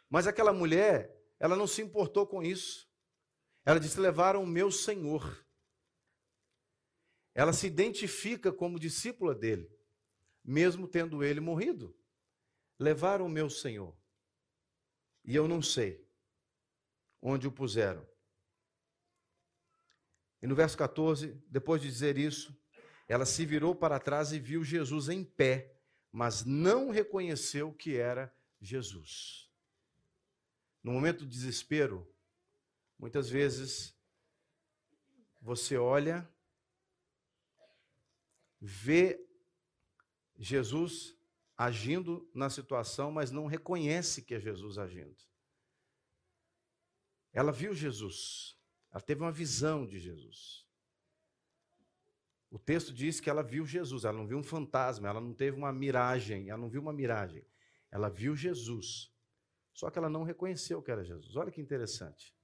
Mas 0.09 0.25
aquela 0.25 0.53
mulher, 0.53 1.13
ela 1.39 1.55
não 1.55 1.67
se 1.67 1.81
importou 1.81 2.25
com 2.25 2.41
isso. 2.41 2.90
Ela 3.65 3.79
disse: 3.79 3.99
levaram 3.99 4.43
o 4.43 4.47
meu 4.47 4.71
Senhor. 4.71 5.45
Ela 7.33 7.53
se 7.53 7.67
identifica 7.67 8.51
como 8.51 8.79
discípula 8.79 9.33
dele, 9.33 9.69
mesmo 10.43 10.87
tendo 10.87 11.23
ele 11.23 11.39
morrido. 11.39 11.95
Levaram 12.77 13.25
o 13.25 13.29
meu 13.29 13.49
Senhor. 13.49 13.95
E 15.23 15.35
eu 15.35 15.47
não 15.47 15.61
sei 15.61 16.05
onde 17.21 17.47
o 17.47 17.51
puseram. 17.51 18.05
E 20.41 20.47
no 20.47 20.55
verso 20.55 20.75
14, 20.77 21.39
depois 21.47 21.81
de 21.81 21.87
dizer 21.87 22.17
isso, 22.17 22.59
ela 23.07 23.25
se 23.25 23.45
virou 23.45 23.75
para 23.75 23.99
trás 23.99 24.31
e 24.31 24.39
viu 24.39 24.63
Jesus 24.63 25.07
em 25.07 25.23
pé, 25.23 25.77
mas 26.11 26.43
não 26.43 26.89
reconheceu 26.89 27.71
que 27.71 27.95
era 27.95 28.33
Jesus. 28.59 29.49
No 30.83 30.91
momento 30.93 31.25
de 31.25 31.31
desespero, 31.31 32.11
muitas 33.01 33.27
vezes 33.27 33.97
você 35.41 35.75
olha, 35.75 36.31
vê 38.59 39.27
Jesus 40.37 41.17
agindo 41.57 42.29
na 42.33 42.47
situação, 42.47 43.11
mas 43.11 43.31
não 43.31 43.47
reconhece 43.47 44.21
que 44.21 44.35
é 44.35 44.39
Jesus 44.39 44.77
agindo. 44.77 45.17
Ela 47.33 47.51
viu 47.51 47.73
Jesus, 47.73 48.55
ela 48.91 49.01
teve 49.01 49.21
uma 49.21 49.31
visão 49.31 49.87
de 49.87 49.99
Jesus. 49.99 50.67
O 52.51 52.59
texto 52.59 52.93
diz 52.93 53.19
que 53.19 53.29
ela 53.29 53.41
viu 53.41 53.65
Jesus, 53.65 54.03
ela 54.03 54.17
não 54.17 54.27
viu 54.27 54.37
um 54.37 54.43
fantasma, 54.43 55.07
ela 55.07 55.21
não 55.21 55.33
teve 55.33 55.57
uma 55.57 55.73
miragem, 55.73 56.49
ela 56.49 56.61
não 56.61 56.69
viu 56.69 56.81
uma 56.81 56.93
miragem. 56.93 57.43
Ela 57.89 58.09
viu 58.09 58.35
Jesus. 58.35 59.11
Só 59.73 59.89
que 59.89 59.97
ela 59.97 60.09
não 60.09 60.23
reconheceu 60.23 60.83
que 60.83 60.91
era 60.91 61.03
Jesus. 61.03 61.35
Olha 61.35 61.49
que 61.49 61.61
interessante. 61.61 62.35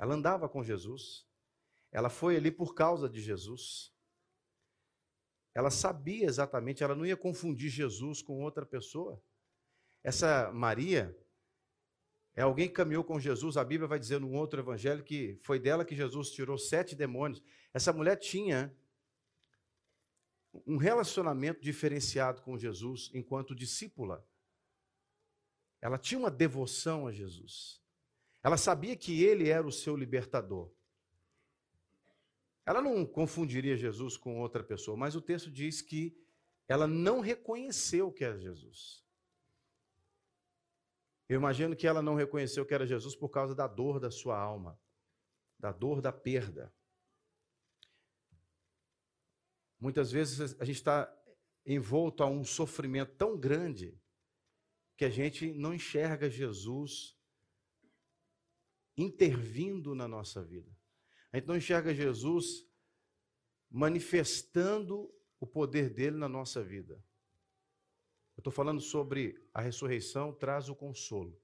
Ela 0.00 0.14
andava 0.14 0.48
com 0.48 0.64
Jesus, 0.64 1.26
ela 1.92 2.08
foi 2.08 2.34
ali 2.34 2.50
por 2.50 2.74
causa 2.74 3.06
de 3.06 3.20
Jesus. 3.20 3.92
Ela 5.54 5.70
sabia 5.70 6.24
exatamente, 6.24 6.82
ela 6.82 6.94
não 6.94 7.04
ia 7.04 7.18
confundir 7.18 7.68
Jesus 7.68 8.22
com 8.22 8.42
outra 8.42 8.64
pessoa. 8.64 9.22
Essa 10.02 10.50
Maria, 10.52 11.14
É 12.34 12.42
alguém 12.42 12.68
que 12.68 12.74
caminhou 12.74 13.04
com 13.04 13.18
Jesus. 13.18 13.56
A 13.56 13.64
Bíblia 13.64 13.88
vai 13.88 13.98
dizer 13.98 14.20
num 14.20 14.34
outro 14.34 14.60
evangelho 14.60 15.04
que 15.04 15.38
foi 15.42 15.58
dela 15.58 15.84
que 15.84 15.94
Jesus 15.94 16.30
tirou 16.30 16.56
sete 16.56 16.94
demônios. 16.94 17.42
Essa 17.74 17.92
mulher 17.92 18.16
tinha 18.16 18.74
um 20.66 20.76
relacionamento 20.76 21.60
diferenciado 21.60 22.42
com 22.42 22.56
Jesus 22.56 23.10
enquanto 23.12 23.54
discípula. 23.54 24.26
Ela 25.80 25.98
tinha 25.98 26.18
uma 26.18 26.30
devoção 26.30 27.06
a 27.06 27.12
Jesus. 27.12 27.79
Ela 28.42 28.56
sabia 28.56 28.96
que 28.96 29.22
ele 29.22 29.48
era 29.48 29.66
o 29.66 29.72
seu 29.72 29.96
libertador. 29.96 30.72
Ela 32.64 32.80
não 32.80 33.04
confundiria 33.04 33.76
Jesus 33.76 34.16
com 34.16 34.40
outra 34.40 34.62
pessoa, 34.62 34.96
mas 34.96 35.14
o 35.14 35.20
texto 35.20 35.50
diz 35.50 35.82
que 35.82 36.16
ela 36.68 36.86
não 36.86 37.20
reconheceu 37.20 38.12
que 38.12 38.24
era 38.24 38.38
Jesus. 38.38 39.04
Eu 41.28 41.36
imagino 41.36 41.76
que 41.76 41.86
ela 41.86 42.02
não 42.02 42.14
reconheceu 42.14 42.64
que 42.64 42.74
era 42.74 42.86
Jesus 42.86 43.14
por 43.14 43.28
causa 43.28 43.54
da 43.54 43.66
dor 43.66 44.00
da 44.00 44.10
sua 44.10 44.38
alma, 44.38 44.80
da 45.58 45.72
dor 45.72 46.00
da 46.00 46.12
perda. 46.12 46.72
Muitas 49.78 50.10
vezes 50.10 50.60
a 50.60 50.64
gente 50.64 50.76
está 50.76 51.12
envolto 51.64 52.22
a 52.22 52.26
um 52.26 52.44
sofrimento 52.44 53.14
tão 53.16 53.38
grande 53.38 54.00
que 54.96 55.04
a 55.04 55.10
gente 55.10 55.52
não 55.54 55.72
enxerga 55.72 56.28
Jesus 56.28 57.16
intervindo 58.96 59.94
na 59.94 60.06
nossa 60.06 60.42
vida. 60.42 60.70
A 61.32 61.36
gente 61.36 61.46
não 61.46 61.56
enxerga 61.56 61.94
Jesus 61.94 62.66
manifestando 63.70 65.12
o 65.38 65.46
poder 65.46 65.90
dele 65.90 66.16
na 66.16 66.28
nossa 66.28 66.62
vida. 66.62 66.94
Eu 68.36 68.40
estou 68.40 68.52
falando 68.52 68.80
sobre 68.80 69.40
a 69.54 69.60
ressurreição 69.60 70.32
traz 70.32 70.68
o 70.68 70.74
consolo. 70.74 71.40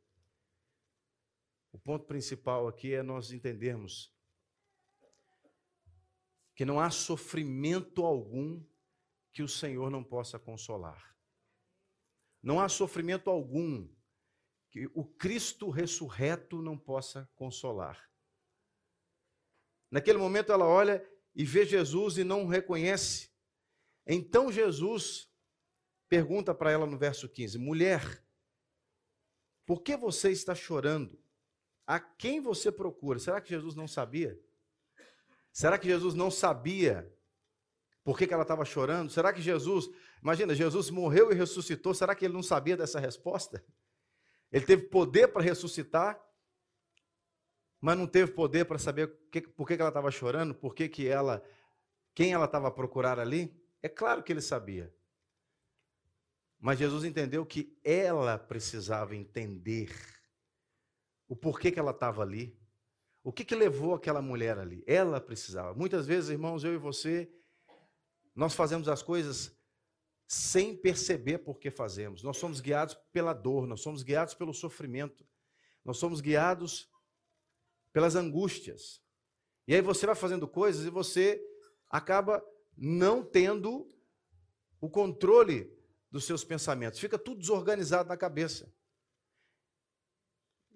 O 1.72 1.78
ponto 1.78 2.06
principal 2.06 2.66
aqui 2.66 2.94
é 2.94 3.02
nós 3.02 3.32
entendermos 3.32 4.14
que 6.54 6.64
não 6.64 6.80
há 6.80 6.90
sofrimento 6.90 8.04
algum 8.04 8.64
que 9.30 9.42
o 9.42 9.48
Senhor 9.48 9.90
não 9.90 10.02
possa 10.02 10.38
consolar. 10.38 11.14
Não 12.42 12.58
há 12.58 12.68
sofrimento 12.68 13.28
algum 13.28 13.86
que 14.70 14.90
o 14.94 15.04
Cristo 15.04 15.70
ressurreto 15.70 16.60
não 16.60 16.76
possa 16.76 17.28
consolar. 17.34 18.10
Naquele 19.90 20.18
momento 20.18 20.52
ela 20.52 20.66
olha 20.66 21.04
e 21.34 21.44
vê 21.44 21.64
Jesus 21.64 22.18
e 22.18 22.24
não 22.24 22.44
o 22.44 22.48
reconhece. 22.48 23.30
Então 24.06 24.50
Jesus 24.50 25.30
pergunta 26.08 26.54
para 26.54 26.70
ela 26.70 26.86
no 26.86 26.98
verso 26.98 27.28
15: 27.28 27.58
Mulher, 27.58 28.24
por 29.64 29.82
que 29.82 29.96
você 29.96 30.30
está 30.30 30.54
chorando? 30.54 31.18
A 31.86 32.00
quem 32.00 32.40
você 32.40 32.70
procura? 32.72 33.18
Será 33.18 33.40
que 33.40 33.50
Jesus 33.50 33.74
não 33.74 33.86
sabia? 33.86 34.38
Será 35.52 35.78
que 35.78 35.86
Jesus 35.86 36.14
não 36.14 36.30
sabia 36.30 37.10
por 38.06 38.16
que, 38.16 38.24
que 38.24 38.32
ela 38.32 38.44
estava 38.44 38.64
chorando? 38.64 39.10
Será 39.10 39.32
que 39.32 39.42
Jesus, 39.42 39.90
imagina, 40.22 40.54
Jesus 40.54 40.90
morreu 40.90 41.32
e 41.32 41.34
ressuscitou, 41.34 41.92
será 41.92 42.14
que 42.14 42.24
ele 42.24 42.34
não 42.34 42.42
sabia 42.42 42.76
dessa 42.76 43.00
resposta? 43.00 43.64
Ele 44.52 44.64
teve 44.64 44.84
poder 44.84 45.28
para 45.28 45.42
ressuscitar, 45.42 46.20
mas 47.80 47.96
não 47.98 48.06
teve 48.06 48.32
poder 48.32 48.64
para 48.64 48.78
saber 48.78 49.12
que, 49.30 49.40
por 49.40 49.66
que, 49.66 49.76
que 49.76 49.80
ela 49.82 49.90
estava 49.90 50.10
chorando, 50.10 50.54
por 50.54 50.74
que, 50.74 50.88
que 50.88 51.06
ela, 51.06 51.42
quem 52.14 52.32
ela 52.32 52.46
estava 52.46 52.68
a 52.68 52.70
procurar 52.70 53.18
ali? 53.18 53.54
É 53.82 53.88
claro 53.88 54.22
que 54.22 54.32
ele 54.32 54.40
sabia. 54.40 54.94
Mas 56.58 56.78
Jesus 56.78 57.04
entendeu 57.04 57.44
que 57.44 57.78
ela 57.84 58.38
precisava 58.38 59.14
entender 59.14 59.94
o 61.28 61.36
porquê 61.36 61.70
que 61.70 61.78
ela 61.78 61.90
estava 61.90 62.22
ali, 62.22 62.58
o 63.22 63.32
que, 63.32 63.44
que 63.44 63.54
levou 63.54 63.94
aquela 63.94 64.22
mulher 64.22 64.58
ali? 64.58 64.84
Ela 64.86 65.20
precisava. 65.20 65.74
Muitas 65.74 66.06
vezes, 66.06 66.30
irmãos, 66.30 66.62
eu 66.62 66.74
e 66.74 66.78
você, 66.78 67.28
nós 68.34 68.54
fazemos 68.54 68.88
as 68.88 69.02
coisas 69.02 69.55
sem 70.26 70.76
perceber 70.76 71.38
por 71.38 71.58
que 71.58 71.70
fazemos. 71.70 72.22
Nós 72.22 72.36
somos 72.36 72.60
guiados 72.60 72.94
pela 73.12 73.32
dor, 73.32 73.66
nós 73.66 73.80
somos 73.80 74.02
guiados 74.02 74.34
pelo 74.34 74.52
sofrimento, 74.52 75.26
nós 75.84 75.98
somos 75.98 76.20
guiados 76.20 76.90
pelas 77.92 78.16
angústias. 78.16 79.00
E 79.68 79.74
aí 79.74 79.80
você 79.80 80.06
vai 80.06 80.14
fazendo 80.14 80.46
coisas 80.48 80.84
e 80.84 80.90
você 80.90 81.40
acaba 81.88 82.44
não 82.76 83.24
tendo 83.24 83.88
o 84.80 84.90
controle 84.90 85.72
dos 86.10 86.24
seus 86.24 86.44
pensamentos. 86.44 86.98
Fica 86.98 87.18
tudo 87.18 87.40
desorganizado 87.40 88.08
na 88.08 88.16
cabeça. 88.16 88.72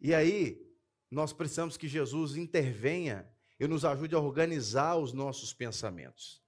E 0.01 0.15
aí, 0.15 0.67
nós 1.11 1.33
precisamos 1.33 1.77
que 1.77 1.87
Jesus 1.87 2.37
intervenha 2.37 3.31
e 3.59 3.67
nos 3.67 3.85
ajude 3.85 4.15
a 4.15 4.19
organizar 4.19 4.97
os 4.97 5.13
nossos 5.13 5.53
pensamentos. 5.53 6.43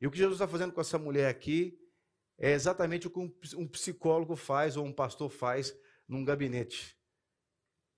E 0.00 0.06
o 0.06 0.10
que 0.10 0.18
Jesus 0.18 0.36
está 0.36 0.46
fazendo 0.46 0.72
com 0.72 0.80
essa 0.80 0.98
mulher 0.98 1.28
aqui 1.28 1.81
é 2.38 2.50
exatamente 2.52 3.06
o 3.06 3.10
que 3.10 3.18
um 3.56 3.68
psicólogo 3.68 4.34
faz 4.36 4.76
ou 4.76 4.84
um 4.84 4.92
pastor 4.92 5.30
faz 5.30 5.76
num 6.08 6.24
gabinete. 6.24 6.98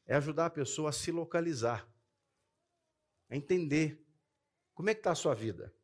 É 0.07 0.14
ajudar 0.16 0.47
a 0.47 0.51
pessoa 0.51 0.90
a 0.90 0.92
se 0.92 1.11
localizar, 1.11 1.88
a 3.29 3.37
entender 3.37 4.05
como 4.75 4.90
é 4.90 4.94
que 4.94 5.01
está 5.01 5.12
a 5.12 5.16
sua 5.16 5.35
vida. 5.35 5.75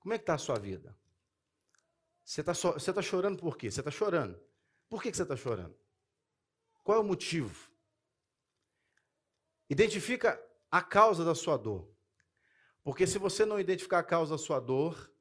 Como 0.00 0.12
é 0.12 0.18
que 0.18 0.22
está 0.22 0.34
a 0.34 0.38
sua 0.38 0.58
vida? 0.58 0.98
Você 2.24 2.40
está 2.40 2.54
so, 2.54 2.72
tá 2.72 3.02
chorando 3.02 3.38
por 3.38 3.56
quê? 3.56 3.70
Você 3.70 3.80
está 3.80 3.90
chorando. 3.90 4.40
Por 4.88 5.02
que, 5.02 5.10
que 5.10 5.16
você 5.16 5.22
está 5.22 5.36
chorando? 5.36 5.78
Qual 6.82 6.98
é 6.98 7.00
o 7.00 7.04
motivo? 7.04 7.70
Identifica 9.68 10.42
a 10.70 10.82
causa 10.82 11.24
da 11.24 11.34
sua 11.34 11.56
dor. 11.56 11.88
Porque 12.82 13.06
se 13.06 13.18
você 13.18 13.44
não 13.44 13.60
identificar 13.60 14.00
a 14.00 14.04
causa 14.04 14.32
da 14.32 14.38
sua 14.38 14.58
dor, 14.58 15.11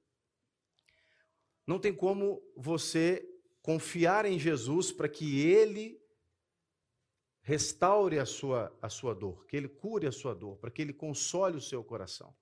não 1.71 1.79
tem 1.79 1.93
como 1.93 2.41
você 2.55 3.27
confiar 3.61 4.25
em 4.25 4.37
Jesus 4.37 4.91
para 4.91 5.07
que 5.07 5.41
ele 5.41 5.99
restaure 7.41 8.19
a 8.19 8.25
sua, 8.25 8.77
a 8.81 8.89
sua 8.89 9.15
dor, 9.15 9.45
que 9.45 9.55
ele 9.55 9.67
cure 9.67 10.05
a 10.05 10.11
sua 10.11 10.35
dor, 10.35 10.57
para 10.57 10.69
que 10.69 10.81
ele 10.81 10.93
console 10.93 11.57
o 11.57 11.61
seu 11.61 11.83
coração. 11.83 12.35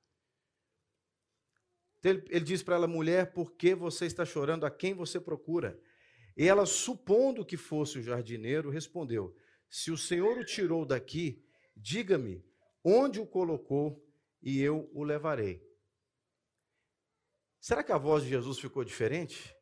Então, 1.99 2.11
ele, 2.11 2.25
ele 2.29 2.45
diz 2.45 2.63
para 2.63 2.75
ela, 2.75 2.87
mulher, 2.87 3.33
por 3.33 3.53
que 3.53 3.75
você 3.75 4.05
está 4.05 4.25
chorando? 4.25 4.65
A 4.65 4.71
quem 4.71 4.93
você 4.93 5.19
procura? 5.19 5.79
E 6.35 6.47
ela, 6.47 6.65
supondo 6.65 7.45
que 7.45 7.57
fosse 7.57 7.99
o 7.99 8.01
jardineiro, 8.01 8.69
respondeu: 8.69 9.35
Se 9.69 9.91
o 9.91 9.97
Senhor 9.97 10.37
o 10.37 10.45
tirou 10.45 10.85
daqui, 10.85 11.43
Diga-me 11.81 12.43
onde 12.83 13.21
o 13.21 13.25
colocou 13.25 14.05
e 14.41 14.61
eu 14.61 14.89
o 14.93 15.03
levarei. 15.03 15.65
Será 17.59 17.83
que 17.83 17.91
a 17.91 17.97
voz 17.97 18.23
de 18.23 18.29
Jesus 18.29 18.59
ficou 18.59 18.83
diferente? 18.83 19.55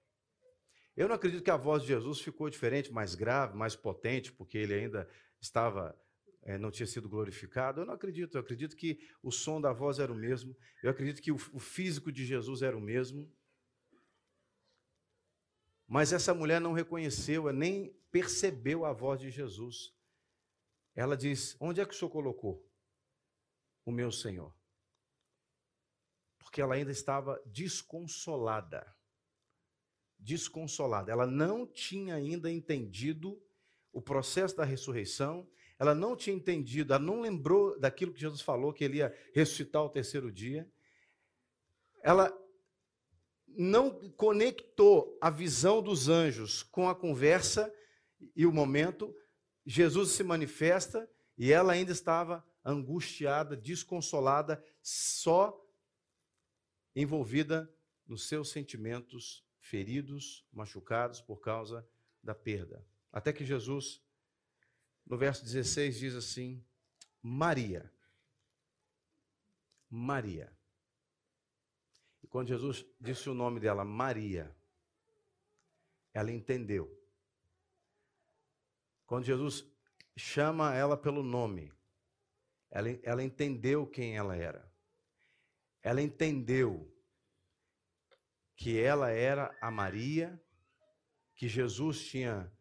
Eu 0.95 1.07
não 1.07 1.15
acredito 1.15 1.43
que 1.43 1.51
a 1.51 1.57
voz 1.57 1.83
de 1.83 1.89
Jesus 1.89 2.19
ficou 2.19 2.49
diferente, 2.49 2.91
mais 2.91 3.13
grave, 3.13 3.55
mais 3.55 3.75
potente, 3.75 4.31
porque 4.31 4.57
ele 4.57 4.73
ainda 4.73 5.07
estava, 5.39 5.95
é, 6.41 6.57
não 6.57 6.71
tinha 6.71 6.88
sido 6.88 7.07
glorificado. 7.07 7.81
Eu 7.81 7.86
não 7.86 7.93
acredito. 7.93 8.36
Eu 8.36 8.41
acredito 8.41 8.75
que 8.75 8.99
o 9.21 9.31
som 9.31 9.62
da 9.62 9.71
voz 9.71 9.99
era 9.99 10.12
o 10.12 10.15
mesmo. 10.15 10.57
Eu 10.81 10.89
acredito 10.89 11.21
que 11.21 11.31
o, 11.31 11.36
o 11.53 11.60
físico 11.60 12.12
de 12.12 12.25
Jesus 12.25 12.63
era 12.63 12.75
o 12.75 12.81
mesmo. 12.81 13.31
Mas 15.88 16.12
essa 16.12 16.33
mulher 16.33 16.60
não 16.60 16.73
reconheceu, 16.73 17.51
nem 17.53 17.95
percebeu 18.12 18.83
a 18.83 18.91
voz 18.91 19.19
de 19.19 19.29
Jesus. 19.29 19.93
Ela 20.95 21.15
diz: 21.15 21.55
Onde 21.60 21.79
é 21.79 21.86
que 21.86 21.93
o 21.93 21.97
senhor 21.97 22.10
colocou 22.10 22.67
o 23.86 23.91
meu 23.91 24.12
Senhor? 24.12 24.56
Porque 26.47 26.62
ela 26.62 26.75
ainda 26.75 26.91
estava 26.91 27.41
desconsolada. 27.45 28.95
Desconsolada. 30.17 31.12
Ela 31.12 31.27
não 31.27 31.67
tinha 31.67 32.15
ainda 32.15 32.49
entendido 32.49 33.38
o 33.91 34.01
processo 34.01 34.55
da 34.55 34.63
ressurreição, 34.63 35.45
ela 35.77 35.93
não 35.93 36.15
tinha 36.15 36.33
entendido, 36.33 36.93
ela 36.93 37.03
não 37.03 37.19
lembrou 37.19 37.77
daquilo 37.77 38.13
que 38.13 38.21
Jesus 38.21 38.39
falou, 38.39 38.71
que 38.71 38.86
ele 38.86 38.99
ia 38.99 39.13
ressuscitar 39.33 39.81
ao 39.81 39.89
terceiro 39.89 40.31
dia. 40.31 40.71
Ela 42.01 42.33
não 43.45 44.10
conectou 44.12 45.17
a 45.19 45.29
visão 45.29 45.81
dos 45.81 46.07
anjos 46.07 46.63
com 46.63 46.88
a 46.88 46.95
conversa 46.95 47.73
e 48.33 48.45
o 48.45 48.53
momento, 48.53 49.13
Jesus 49.65 50.12
se 50.12 50.23
manifesta 50.23 51.10
e 51.38 51.51
ela 51.51 51.73
ainda 51.73 51.91
estava 51.91 52.41
angustiada, 52.63 53.57
desconsolada, 53.57 54.63
só 54.81 55.66
envolvida 57.01 57.71
nos 58.07 58.27
seus 58.27 58.49
sentimentos 58.49 59.45
feridos, 59.60 60.45
machucados 60.51 61.21
por 61.21 61.39
causa 61.39 61.88
da 62.23 62.33
perda. 62.33 62.83
Até 63.12 63.31
que 63.31 63.45
Jesus, 63.45 64.01
no 65.05 65.17
verso 65.17 65.43
16, 65.43 65.99
diz 65.99 66.15
assim: 66.15 66.63
Maria. 67.21 67.91
Maria. 69.89 70.51
E 72.23 72.27
quando 72.27 72.47
Jesus 72.47 72.86
disse 72.99 73.29
o 73.29 73.33
nome 73.33 73.60
dela, 73.60 73.86
Maria, 73.86 74.53
ela 76.13 76.31
entendeu 76.31 76.97
quando 79.05 79.23
Jesus 79.23 79.63
chama 80.17 80.75
ela 80.75 80.97
pelo 80.97 81.23
nome. 81.23 81.71
Ela, 82.69 82.89
ela 83.03 83.23
entendeu 83.23 83.88
quem 83.88 84.17
ela 84.17 84.36
era. 84.36 84.69
Ela 85.81 86.01
entendeu 86.01 86.93
que 88.55 88.79
ela 88.79 89.11
era 89.11 89.55
a 89.61 89.69
Maria, 89.69 90.41
que 91.35 91.47
Jesus 91.47 92.07
tinha 92.07 92.51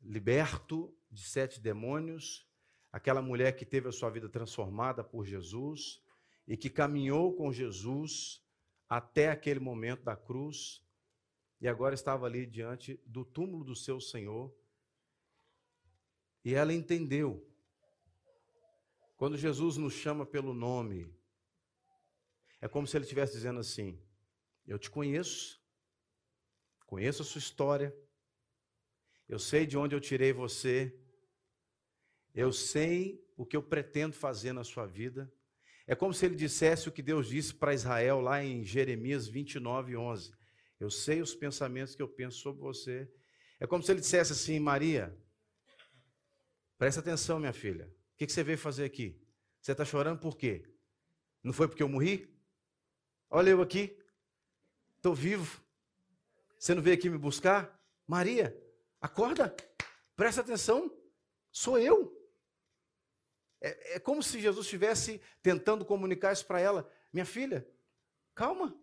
liberto 0.00 0.94
de 1.10 1.22
sete 1.22 1.60
demônios, 1.60 2.46
aquela 2.92 3.22
mulher 3.22 3.52
que 3.56 3.64
teve 3.64 3.88
a 3.88 3.92
sua 3.92 4.10
vida 4.10 4.28
transformada 4.28 5.04
por 5.04 5.24
Jesus 5.24 6.02
e 6.46 6.56
que 6.56 6.68
caminhou 6.68 7.34
com 7.36 7.52
Jesus 7.52 8.44
até 8.88 9.30
aquele 9.30 9.60
momento 9.60 10.02
da 10.02 10.16
cruz 10.16 10.84
e 11.60 11.66
agora 11.68 11.94
estava 11.94 12.26
ali 12.26 12.46
diante 12.46 13.00
do 13.06 13.24
túmulo 13.24 13.64
do 13.64 13.74
seu 13.74 14.00
Senhor. 14.00 14.54
E 16.44 16.54
ela 16.54 16.72
entendeu. 16.72 17.44
Quando 19.16 19.38
Jesus 19.38 19.76
nos 19.76 19.94
chama 19.94 20.26
pelo 20.26 20.52
nome, 20.52 21.10
é 22.66 22.68
como 22.68 22.84
se 22.84 22.96
ele 22.96 23.04
estivesse 23.04 23.32
dizendo 23.32 23.60
assim: 23.60 23.96
Eu 24.66 24.76
te 24.76 24.90
conheço, 24.90 25.62
conheço 26.84 27.22
a 27.22 27.24
sua 27.24 27.38
história, 27.38 27.96
eu 29.28 29.38
sei 29.38 29.64
de 29.64 29.78
onde 29.78 29.94
eu 29.94 30.00
tirei 30.00 30.32
você, 30.32 30.98
eu 32.34 32.52
sei 32.52 33.24
o 33.36 33.46
que 33.46 33.56
eu 33.56 33.62
pretendo 33.62 34.14
fazer 34.14 34.52
na 34.52 34.64
sua 34.64 34.84
vida. 34.84 35.32
É 35.86 35.94
como 35.94 36.12
se 36.12 36.26
ele 36.26 36.34
dissesse 36.34 36.88
o 36.88 36.92
que 36.92 37.02
Deus 37.02 37.28
disse 37.28 37.54
para 37.54 37.72
Israel 37.72 38.20
lá 38.20 38.44
em 38.44 38.64
Jeremias 38.64 39.28
29, 39.28 39.96
11. 39.96 40.32
Eu 40.80 40.90
sei 40.90 41.22
os 41.22 41.36
pensamentos 41.36 41.94
que 41.94 42.02
eu 42.02 42.08
penso 42.08 42.38
sobre 42.38 42.60
você. 42.62 43.08
É 43.60 43.66
como 43.66 43.84
se 43.84 43.92
ele 43.92 44.00
dissesse 44.00 44.32
assim: 44.32 44.58
Maria, 44.58 45.16
presta 46.76 46.98
atenção, 47.00 47.38
minha 47.38 47.52
filha. 47.52 47.86
O 48.14 48.16
que 48.16 48.28
você 48.28 48.42
veio 48.42 48.58
fazer 48.58 48.84
aqui? 48.84 49.22
Você 49.60 49.70
está 49.70 49.84
chorando 49.84 50.18
por 50.18 50.36
quê? 50.36 50.68
Não 51.44 51.52
foi 51.52 51.68
porque 51.68 51.82
eu 51.84 51.88
morri? 51.88 52.35
Olha 53.30 53.50
eu 53.50 53.62
aqui. 53.62 53.96
Estou 54.96 55.14
vivo. 55.14 55.62
Você 56.58 56.74
não 56.74 56.82
veio 56.82 56.96
aqui 56.96 57.08
me 57.08 57.18
buscar? 57.18 57.80
Maria, 58.06 58.56
acorda. 59.00 59.54
Presta 60.14 60.40
atenção. 60.40 60.90
Sou 61.50 61.78
eu. 61.78 62.12
É, 63.60 63.96
é 63.96 63.98
como 63.98 64.22
se 64.22 64.40
Jesus 64.40 64.66
estivesse 64.66 65.20
tentando 65.42 65.84
comunicar 65.84 66.32
isso 66.32 66.46
para 66.46 66.60
ela. 66.60 66.90
Minha 67.12 67.24
filha, 67.26 67.66
calma. 68.34 68.76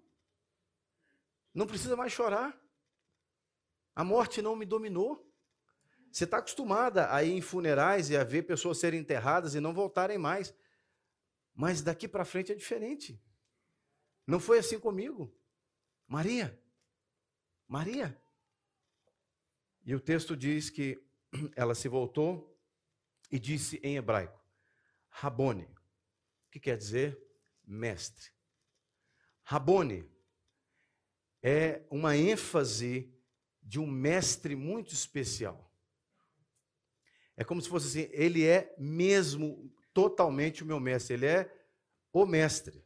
Não 1.54 1.68
precisa 1.68 1.96
mais 1.96 2.12
chorar. 2.12 2.60
A 3.96 4.04
morte 4.04 4.42
não 4.42 4.56
me 4.56 4.66
dominou. 4.66 5.30
Você 6.12 6.26
está 6.26 6.38
acostumada 6.38 7.14
a 7.14 7.24
ir 7.24 7.32
em 7.32 7.42
funerais 7.42 8.10
e 8.10 8.18
a 8.18 8.24
ver 8.24 8.44
pessoas 8.44 8.78
serem 8.78 9.00
enterradas 9.00 9.56
e 9.56 9.60
não 9.60 9.74
voltarem 9.74 10.18
mais. 10.18 10.54
Mas 11.56 11.82
daqui 11.82 12.08
para 12.08 12.26
frente 12.26 12.52
é 12.52 12.56
diferente. 12.56 13.22
Não 14.26 14.40
foi 14.40 14.60
assim 14.60 14.80
comigo. 14.80 15.34
Maria, 16.08 16.60
Maria. 17.68 18.20
E 19.86 19.94
o 19.94 20.00
texto 20.00 20.36
diz 20.36 20.70
que 20.70 21.04
ela 21.56 21.76
se 21.76 21.88
voltou 21.88 22.58
e 23.32 23.38
disse 23.40 23.80
em 23.84 23.98
hebraico: 23.98 24.40
Rabone, 25.10 25.68
que 26.52 26.60
quer 26.60 26.78
dizer 26.78 27.20
mestre. 27.66 28.32
Rabone 29.44 30.10
é 31.42 31.84
uma 31.90 32.16
ênfase 32.16 33.14
de 33.62 33.80
um 33.80 33.88
mestre 33.88 34.56
muito 34.56 34.94
especial. 34.94 35.70
É 37.36 37.44
como 37.44 37.62
se 37.62 37.68
fosse 37.68 37.88
assim, 37.88 38.10
ele 38.14 38.46
é 38.46 38.74
mesmo 38.78 39.72
totalmente 39.94 40.64
o 40.64 40.66
meu 40.66 40.80
mestre, 40.80 41.16
ele 41.16 41.26
é 41.26 41.52
o 42.12 42.26
mestre. 42.26 42.86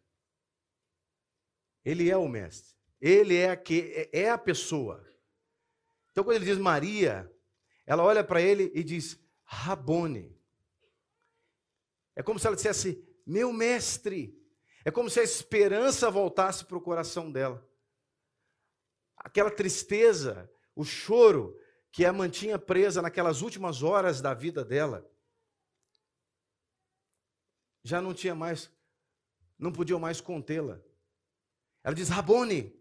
Ele 1.88 2.10
é 2.10 2.18
o 2.18 2.28
mestre. 2.28 2.76
Ele 3.00 3.36
é 3.36 3.52
a, 3.52 3.56
que, 3.56 4.10
é 4.12 4.30
a 4.30 4.38
pessoa. 4.38 5.08
Então, 6.12 6.24
quando 6.24 6.36
ele 6.36 6.46
diz 6.46 6.58
Maria, 6.58 7.32
ela 7.86 8.04
olha 8.04 8.24
para 8.24 8.42
ele 8.42 8.72
e 8.74 8.84
diz 8.84 9.20
Rabone. 9.44 10.36
É 12.16 12.24
como 12.24 12.40
se 12.40 12.48
ela 12.48 12.56
dissesse, 12.56 13.02
meu 13.26 13.54
mestre. 13.54 14.36
É 14.84 14.92
como 14.92 15.10
se 15.10 15.20
a 15.20 15.24
esperança 15.24 16.10
voltasse 16.10 16.66
para 16.66 16.78
o 16.78 16.82
coração 16.82 17.32
dela 17.32 17.68
aquela 19.28 19.52
tristeza, 19.52 20.50
o 20.76 20.86
choro 20.86 21.60
que 21.92 22.06
a 22.06 22.14
mantinha 22.14 22.58
presa 22.58 23.02
naquelas 23.02 23.42
últimas 23.42 23.84
horas 23.84 24.22
da 24.22 24.34
vida 24.34 24.64
dela, 24.64 25.10
já 27.84 28.02
não 28.02 28.14
tinha 28.14 28.36
mais, 28.36 28.72
não 29.58 29.72
podiam 29.72 30.00
mais 30.00 30.22
contê-la. 30.22 30.82
Ela 31.88 31.96
diz: 31.96 32.10
Rabone, 32.10 32.78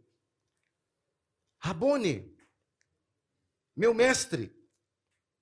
Rabone, 1.59 2.37
meu 3.77 3.95
mestre. 3.95 4.53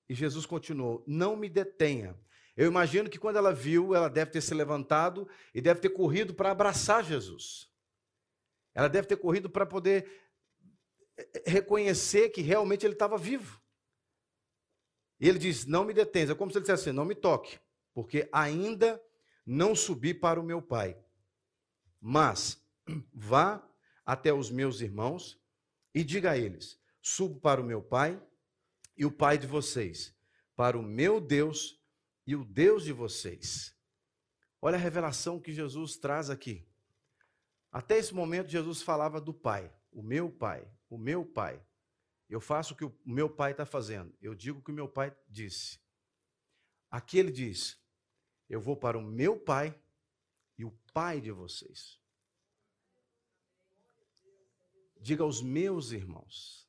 E 0.07 0.13
Jesus 0.13 0.45
continuou: 0.45 1.03
Não 1.07 1.35
me 1.35 1.49
detenha. 1.49 2.15
Eu 2.55 2.67
imagino 2.67 3.09
que 3.09 3.17
quando 3.17 3.37
ela 3.37 3.51
viu, 3.51 3.95
ela 3.95 4.07
deve 4.07 4.29
ter 4.29 4.41
se 4.41 4.53
levantado 4.53 5.27
e 5.51 5.61
deve 5.61 5.79
ter 5.79 5.89
corrido 5.89 6.35
para 6.35 6.51
abraçar 6.51 7.03
Jesus. 7.03 7.67
Ela 8.75 8.87
deve 8.87 9.07
ter 9.07 9.17
corrido 9.17 9.49
para 9.49 9.65
poder 9.65 10.11
reconhecer 11.43 12.29
que 12.29 12.43
realmente 12.43 12.85
ele 12.85 12.93
estava 12.93 13.17
vivo. 13.17 13.59
E 15.19 15.27
ele 15.27 15.39
diz: 15.39 15.65
Não 15.65 15.83
me 15.83 15.91
detenha. 15.91 16.33
É 16.33 16.35
como 16.35 16.51
se 16.51 16.59
ele 16.59 16.65
dissesse 16.65 16.89
assim: 16.89 16.95
Não 16.95 17.03
me 17.03 17.15
toque, 17.15 17.59
porque 17.95 18.29
ainda 18.31 19.03
não 19.43 19.73
subi 19.73 20.13
para 20.13 20.39
o 20.39 20.43
meu 20.43 20.61
pai. 20.61 20.95
Mas 21.99 22.63
vá 23.13 23.65
até 24.05 24.33
os 24.33 24.49
meus 24.49 24.81
irmãos 24.81 25.39
e 25.93 26.03
diga 26.03 26.31
a 26.31 26.37
eles: 26.37 26.79
Subo 27.01 27.39
para 27.39 27.61
o 27.61 27.65
meu 27.65 27.81
pai 27.81 28.21
e 28.97 29.05
o 29.05 29.11
pai 29.11 29.37
de 29.37 29.47
vocês, 29.47 30.15
para 30.55 30.77
o 30.77 30.83
meu 30.83 31.19
Deus 31.19 31.81
e 32.25 32.35
o 32.35 32.43
Deus 32.43 32.83
de 32.83 32.93
vocês. 32.93 33.75
Olha 34.61 34.77
a 34.77 34.81
revelação 34.81 35.39
que 35.39 35.51
Jesus 35.51 35.97
traz 35.97 36.29
aqui. 36.29 36.67
Até 37.71 37.97
esse 37.97 38.13
momento, 38.13 38.49
Jesus 38.49 38.81
falava 38.81 39.19
do 39.19 39.33
Pai, 39.33 39.71
o 39.91 40.01
meu 40.01 40.31
Pai, 40.31 40.65
o 40.89 40.97
meu 40.97 41.25
pai. 41.25 41.61
Eu 42.29 42.39
faço 42.39 42.73
o 42.73 42.77
que 42.77 42.85
o 42.85 42.97
meu 43.05 43.29
pai 43.29 43.51
está 43.51 43.65
fazendo. 43.65 44.15
Eu 44.21 44.33
digo 44.33 44.59
o 44.59 44.63
que 44.63 44.71
o 44.71 44.75
meu 44.75 44.87
pai 44.87 45.15
disse. 45.27 45.79
Aqui 46.89 47.19
ele 47.19 47.31
diz: 47.31 47.79
Eu 48.49 48.59
vou 48.59 48.75
para 48.75 48.97
o 48.97 49.01
meu 49.01 49.39
pai 49.39 49.79
e 50.57 50.65
o 50.65 50.71
pai 50.93 51.21
de 51.21 51.31
vocês. 51.31 52.01
Diga 55.05 55.21
aos 55.21 55.39
meus 55.39 55.91
irmãos. 55.91 56.67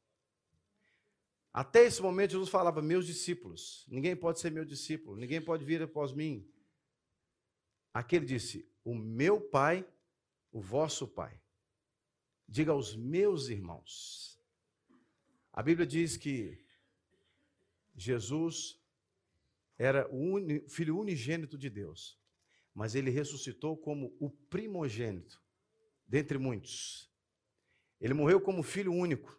Até 1.50 1.86
esse 1.86 2.02
momento, 2.02 2.32
Jesus 2.32 2.50
falava: 2.50 2.82
Meus 2.82 3.06
discípulos. 3.06 3.86
Ninguém 3.88 4.14
pode 4.14 4.40
ser 4.40 4.50
meu 4.50 4.62
discípulo. 4.62 5.16
Ninguém 5.16 5.40
pode 5.40 5.64
vir 5.64 5.80
após 5.80 6.12
mim. 6.12 6.46
Aqui 7.94 8.16
ele 8.16 8.26
disse: 8.26 8.70
O 8.84 8.94
meu 8.94 9.40
pai, 9.40 9.88
o 10.52 10.60
vosso 10.60 11.08
pai. 11.08 11.40
Diga 12.46 12.72
aos 12.72 12.94
meus 12.94 13.48
irmãos. 13.48 14.38
A 15.50 15.62
Bíblia 15.62 15.86
diz 15.86 16.18
que 16.18 16.62
Jesus 17.96 18.78
era 19.78 20.06
o 20.14 20.34
uni, 20.34 20.60
filho 20.68 20.98
unigênito 20.98 21.56
de 21.56 21.70
Deus, 21.70 22.20
mas 22.74 22.94
ele 22.94 23.08
ressuscitou 23.08 23.78
como 23.78 24.14
o 24.20 24.28
primogênito 24.28 25.42
dentre 26.06 26.36
muitos. 26.36 27.15
Ele 28.06 28.14
morreu 28.14 28.40
como 28.40 28.62
filho 28.62 28.92
único, 28.92 29.36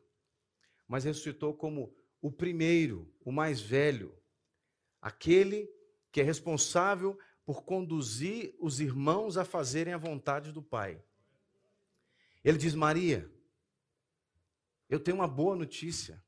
mas 0.85 1.05
ressuscitou 1.05 1.53
como 1.53 1.95
o 2.21 2.29
primeiro, 2.29 3.09
o 3.21 3.31
mais 3.31 3.61
velho, 3.61 4.13
aquele 5.01 5.73
que 6.11 6.19
é 6.19 6.23
responsável 6.23 7.17
por 7.45 7.63
conduzir 7.63 8.53
os 8.59 8.81
irmãos 8.81 9.37
a 9.37 9.45
fazerem 9.45 9.93
a 9.93 9.97
vontade 9.97 10.51
do 10.51 10.61
Pai. 10.61 11.01
Ele 12.43 12.57
diz: 12.57 12.75
Maria, 12.75 13.33
eu 14.89 14.99
tenho 14.99 15.15
uma 15.15 15.29
boa 15.29 15.55
notícia. 15.55 16.21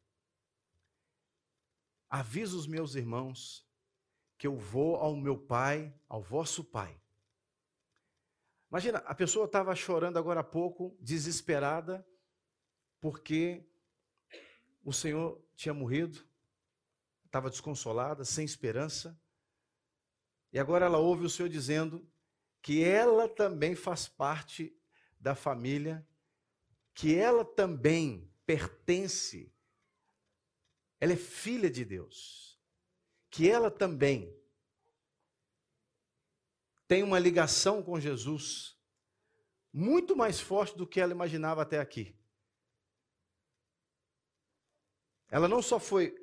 Avisa 2.10 2.56
os 2.56 2.66
meus 2.66 2.96
irmãos 2.96 3.68
que 4.38 4.48
eu 4.48 4.56
vou 4.56 4.96
ao 4.96 5.14
meu 5.14 5.38
pai, 5.38 5.94
ao 6.08 6.22
vosso 6.22 6.64
pai. 6.64 6.98
Imagina, 8.72 9.00
a 9.00 9.14
pessoa 9.14 9.46
estava 9.46 9.76
chorando 9.76 10.18
agora 10.18 10.40
há 10.40 10.44
pouco, 10.44 10.98
desesperada, 11.02 12.08
porque 13.00 13.66
o 14.84 14.92
Senhor 14.92 15.42
tinha 15.56 15.74
morrido, 15.74 16.24
estava 17.26 17.50
desconsolada, 17.50 18.26
sem 18.26 18.46
esperança. 18.46 19.20
E 20.52 20.60
agora 20.60 20.86
ela 20.86 20.98
ouve 20.98 21.26
o 21.26 21.30
Senhor 21.30 21.50
dizendo 21.50 22.08
que 22.62 22.84
ela 22.84 23.30
também 23.30 23.76
faz 23.76 24.08
parte 24.08 24.76
da 25.20 25.36
família 25.36 26.06
que 27.00 27.16
ela 27.16 27.46
também 27.46 28.30
pertence, 28.46 29.56
ela 31.00 31.14
é 31.14 31.16
filha 31.16 31.70
de 31.70 31.86
Deus, 31.86 32.60
que 33.30 33.50
ela 33.50 33.72
também 33.72 34.38
tem 36.86 37.02
uma 37.02 37.18
ligação 37.18 37.82
com 37.82 37.98
Jesus 38.02 38.78
muito 39.72 40.14
mais 40.14 40.42
forte 40.42 40.78
do 40.78 40.86
que 40.86 41.00
ela 41.00 41.14
imaginava 41.14 41.62
até 41.62 41.80
aqui. 41.80 42.19
Ela 45.30 45.48
não 45.48 45.62
só 45.62 45.80
foi 45.80 46.16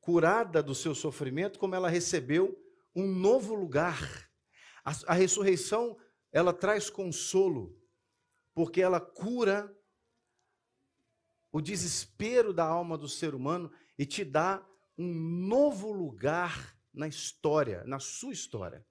curada 0.00 0.62
do 0.62 0.74
seu 0.74 0.94
sofrimento, 0.94 1.58
como 1.58 1.74
ela 1.74 1.88
recebeu 1.88 2.56
um 2.94 3.06
novo 3.06 3.54
lugar. 3.54 4.30
A, 4.84 4.92
a 5.08 5.14
ressurreição, 5.14 5.98
ela 6.30 6.52
traz 6.52 6.90
consolo, 6.90 7.76
porque 8.54 8.80
ela 8.80 9.00
cura 9.00 9.74
o 11.50 11.60
desespero 11.60 12.52
da 12.52 12.64
alma 12.64 12.98
do 12.98 13.08
ser 13.08 13.34
humano 13.34 13.72
e 13.98 14.04
te 14.04 14.24
dá 14.24 14.64
um 14.98 15.12
novo 15.12 15.92
lugar 15.92 16.76
na 16.92 17.08
história, 17.08 17.82
na 17.84 17.98
sua 17.98 18.32
história. 18.32 18.86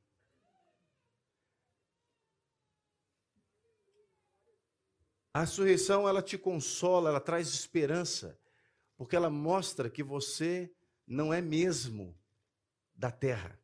A 5.34 5.42
ressurreição, 5.42 6.08
ela 6.08 6.22
te 6.22 6.38
consola, 6.38 7.10
ela 7.10 7.20
traz 7.20 7.50
esperança, 7.50 8.40
porque 8.98 9.16
ela 9.16 9.30
mostra 9.30 9.90
que 9.90 10.04
você 10.04 10.72
não 11.06 11.34
é 11.34 11.42
mesmo 11.42 12.18
da 12.96 13.12
terra. 13.12 13.60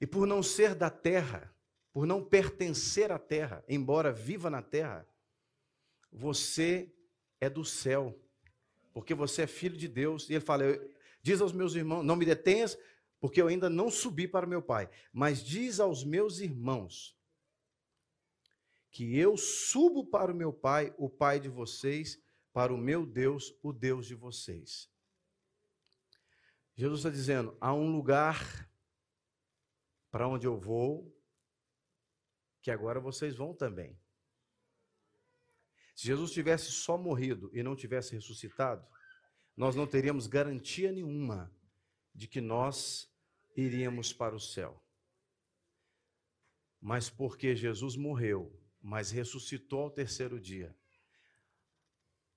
E 0.00 0.06
por 0.06 0.26
não 0.26 0.42
ser 0.42 0.74
da 0.74 0.90
terra, 0.90 1.54
por 1.92 2.06
não 2.06 2.24
pertencer 2.24 3.12
à 3.12 3.18
terra, 3.18 3.64
embora 3.68 4.12
viva 4.12 4.50
na 4.50 4.62
terra, 4.62 5.06
você 6.10 6.92
é 7.40 7.48
do 7.48 7.64
céu, 7.64 8.18
porque 8.92 9.14
você 9.14 9.42
é 9.42 9.46
filho 9.46 9.76
de 9.76 9.88
Deus. 9.88 10.28
E 10.28 10.34
ele 10.34 10.44
fala: 10.44 10.64
diz 11.22 11.40
aos 11.40 11.52
meus 11.52 11.74
irmãos, 11.74 12.02
não 12.02 12.16
me 12.16 12.24
detenhas, 12.24 12.76
porque 13.20 13.40
eu 13.40 13.46
ainda 13.46 13.70
não 13.70 13.90
subi 13.90 14.26
para 14.26 14.46
meu 14.46 14.62
pai, 14.62 14.90
mas 15.12 15.44
diz 15.44 15.78
aos 15.78 16.04
meus 16.04 16.40
irmãos 16.40 17.16
que 18.92 19.18
eu 19.18 19.38
subo 19.38 20.04
para 20.04 20.30
o 20.30 20.34
meu 20.34 20.52
Pai, 20.52 20.94
o 20.98 21.08
Pai 21.08 21.40
de 21.40 21.48
vocês, 21.48 22.20
para 22.52 22.72
o 22.72 22.78
meu 22.78 23.06
Deus, 23.06 23.54
o 23.62 23.72
Deus 23.72 24.06
de 24.06 24.14
vocês. 24.14 24.90
Jesus 26.74 27.00
está 27.00 27.10
dizendo: 27.10 27.56
há 27.60 27.72
um 27.72 27.90
lugar 27.90 28.70
para 30.10 30.28
onde 30.28 30.46
eu 30.46 30.58
vou, 30.58 31.14
que 32.60 32.70
agora 32.70 33.00
vocês 33.00 33.36
vão 33.36 33.54
também. 33.54 33.98
Se 35.94 36.06
Jesus 36.06 36.32
tivesse 36.32 36.70
só 36.72 36.96
morrido 36.96 37.50
e 37.52 37.62
não 37.62 37.76
tivesse 37.76 38.14
ressuscitado, 38.14 38.86
nós 39.56 39.76
não 39.76 39.86
teríamos 39.86 40.26
garantia 40.26 40.90
nenhuma 40.90 41.54
de 42.14 42.26
que 42.26 42.40
nós 42.40 43.10
iríamos 43.56 44.12
para 44.12 44.34
o 44.34 44.40
céu. 44.40 44.82
Mas 46.80 47.08
porque 47.08 47.54
Jesus 47.54 47.96
morreu 47.96 48.62
mas 48.82 49.12
ressuscitou 49.12 49.82
ao 49.82 49.90
terceiro 49.90 50.40
dia. 50.40 50.76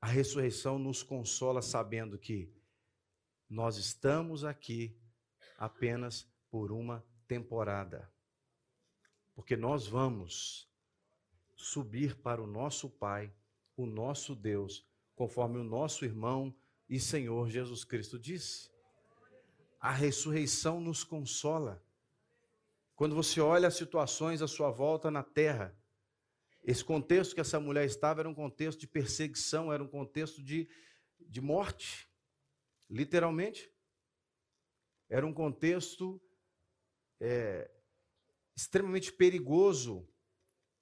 A 0.05 0.07
ressurreição 0.07 0.77
nos 0.77 1.01
consola 1.01 1.63
sabendo 1.63 2.15
que 2.15 2.53
nós 3.49 3.77
estamos 3.77 4.43
aqui 4.43 4.95
apenas 5.57 6.31
por 6.47 6.71
uma 6.71 7.03
temporada. 7.27 8.07
Porque 9.33 9.57
nós 9.57 9.87
vamos 9.87 10.69
subir 11.55 12.17
para 12.17 12.39
o 12.39 12.45
nosso 12.45 12.87
Pai, 12.87 13.33
o 13.75 13.87
nosso 13.87 14.35
Deus, 14.35 14.87
conforme 15.15 15.57
o 15.57 15.63
nosso 15.63 16.05
irmão 16.05 16.55
e 16.87 16.99
Senhor 16.99 17.49
Jesus 17.49 17.83
Cristo 17.83 18.19
disse. 18.19 18.69
A 19.79 19.89
ressurreição 19.89 20.79
nos 20.79 21.03
consola. 21.03 21.83
Quando 22.95 23.15
você 23.15 23.41
olha 23.41 23.69
as 23.69 23.75
situações 23.75 24.43
à 24.43 24.47
sua 24.47 24.69
volta 24.69 25.09
na 25.09 25.23
terra, 25.23 25.75
esse 26.65 26.83
contexto 26.83 27.35
que 27.35 27.41
essa 27.41 27.59
mulher 27.59 27.85
estava 27.85 28.21
era 28.21 28.29
um 28.29 28.33
contexto 28.33 28.79
de 28.79 28.87
perseguição, 28.87 29.71
era 29.71 29.83
um 29.83 29.87
contexto 29.87 30.41
de, 30.41 30.67
de 31.19 31.39
morte, 31.39 32.09
literalmente. 32.89 33.71
Era 35.07 35.27
um 35.27 35.33
contexto 35.33 36.19
é, 37.21 37.69
extremamente 38.57 39.13
perigoso 39.13 40.09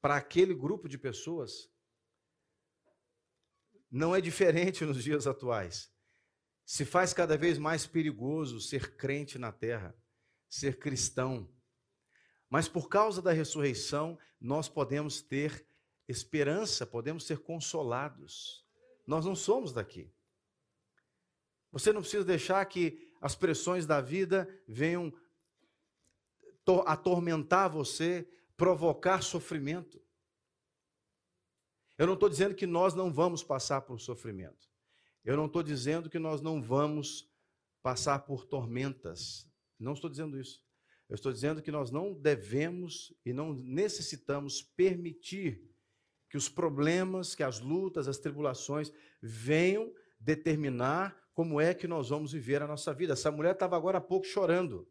para 0.02 0.16
aquele 0.16 0.56
grupo 0.56 0.88
de 0.88 0.98
pessoas. 0.98 1.70
Não 3.92 4.16
é 4.16 4.22
diferente 4.22 4.86
nos 4.88 5.04
dias 5.04 5.28
atuais. 5.28 5.92
Se 6.66 6.86
faz 6.86 7.14
cada 7.14 7.38
vez 7.38 7.58
mais 7.58 7.86
perigoso 7.86 8.62
ser 8.62 8.96
crente 8.96 9.38
na 9.38 9.52
terra, 9.52 9.94
ser 10.50 10.80
cristão. 10.80 11.54
Mas 12.50 12.70
por 12.70 12.88
causa 12.88 13.22
da 13.22 13.34
ressurreição, 13.34 14.18
nós 14.40 14.70
podemos 14.70 15.22
ter 15.22 15.68
esperança, 16.08 16.86
podemos 16.86 17.26
ser 17.26 17.40
consolados. 17.40 18.66
Nós 19.06 19.26
não 19.26 19.36
somos 19.36 19.74
daqui. 19.74 20.12
Você 21.72 21.92
não 21.92 22.02
precisa 22.02 22.24
deixar 22.24 22.64
que 22.66 23.12
as 23.20 23.36
pressões 23.36 23.86
da 23.86 24.00
vida 24.00 24.48
venham 24.68 25.12
atormentar 26.86 27.70
você, 27.70 28.28
provocar 28.56 29.22
sofrimento. 29.22 30.02
Eu 31.98 32.08
não 32.08 32.14
estou 32.14 32.30
dizendo 32.30 32.56
que 32.56 32.66
nós 32.66 32.94
não 32.94 33.12
vamos 33.12 33.44
passar 33.44 33.82
por 33.82 34.00
sofrimento. 34.00 34.70
Eu 35.24 35.38
não 35.38 35.46
estou 35.46 35.64
dizendo 35.64 36.10
que 36.10 36.20
nós 36.20 36.42
não 36.42 36.62
vamos 36.62 37.30
passar 37.82 38.20
por 38.20 38.46
tormentas. 38.46 39.50
Não 39.80 39.94
estou 39.94 40.10
dizendo 40.10 40.40
isso. 40.40 40.64
Eu 41.10 41.16
estou 41.16 41.32
dizendo 41.32 41.62
que 41.62 41.72
nós 41.72 41.92
não 41.92 42.14
devemos 42.14 43.14
e 43.26 43.34
não 43.34 43.54
necessitamos 43.54 44.62
permitir 44.62 45.73
que 46.34 46.38
os 46.38 46.50
problemas, 46.50 47.36
que 47.36 47.44
as 47.44 47.60
lutas, 47.60 48.08
as 48.08 48.18
tribulações 48.18 48.92
venham 49.22 49.94
determinar 50.20 51.16
como 51.32 51.62
é 51.62 51.76
que 51.76 51.88
nós 51.88 52.10
vamos 52.10 52.32
viver 52.32 52.60
a 52.60 52.66
nossa 52.66 52.92
vida. 52.92 53.14
Essa 53.14 53.30
mulher 53.30 53.54
estava 53.54 53.78
agora 53.78 54.00
há 54.00 54.02
pouco 54.02 54.26
chorando, 54.26 54.90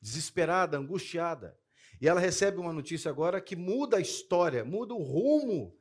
desesperada, 0.00 0.78
angustiada. 0.78 1.54
E 2.00 2.08
ela 2.08 2.18
recebe 2.18 2.56
uma 2.56 2.72
notícia 2.72 3.10
agora 3.10 3.42
que 3.42 3.54
muda 3.54 3.98
a 3.98 4.00
história, 4.00 4.64
muda 4.64 4.94
o 4.94 5.02
rumo 5.02 5.78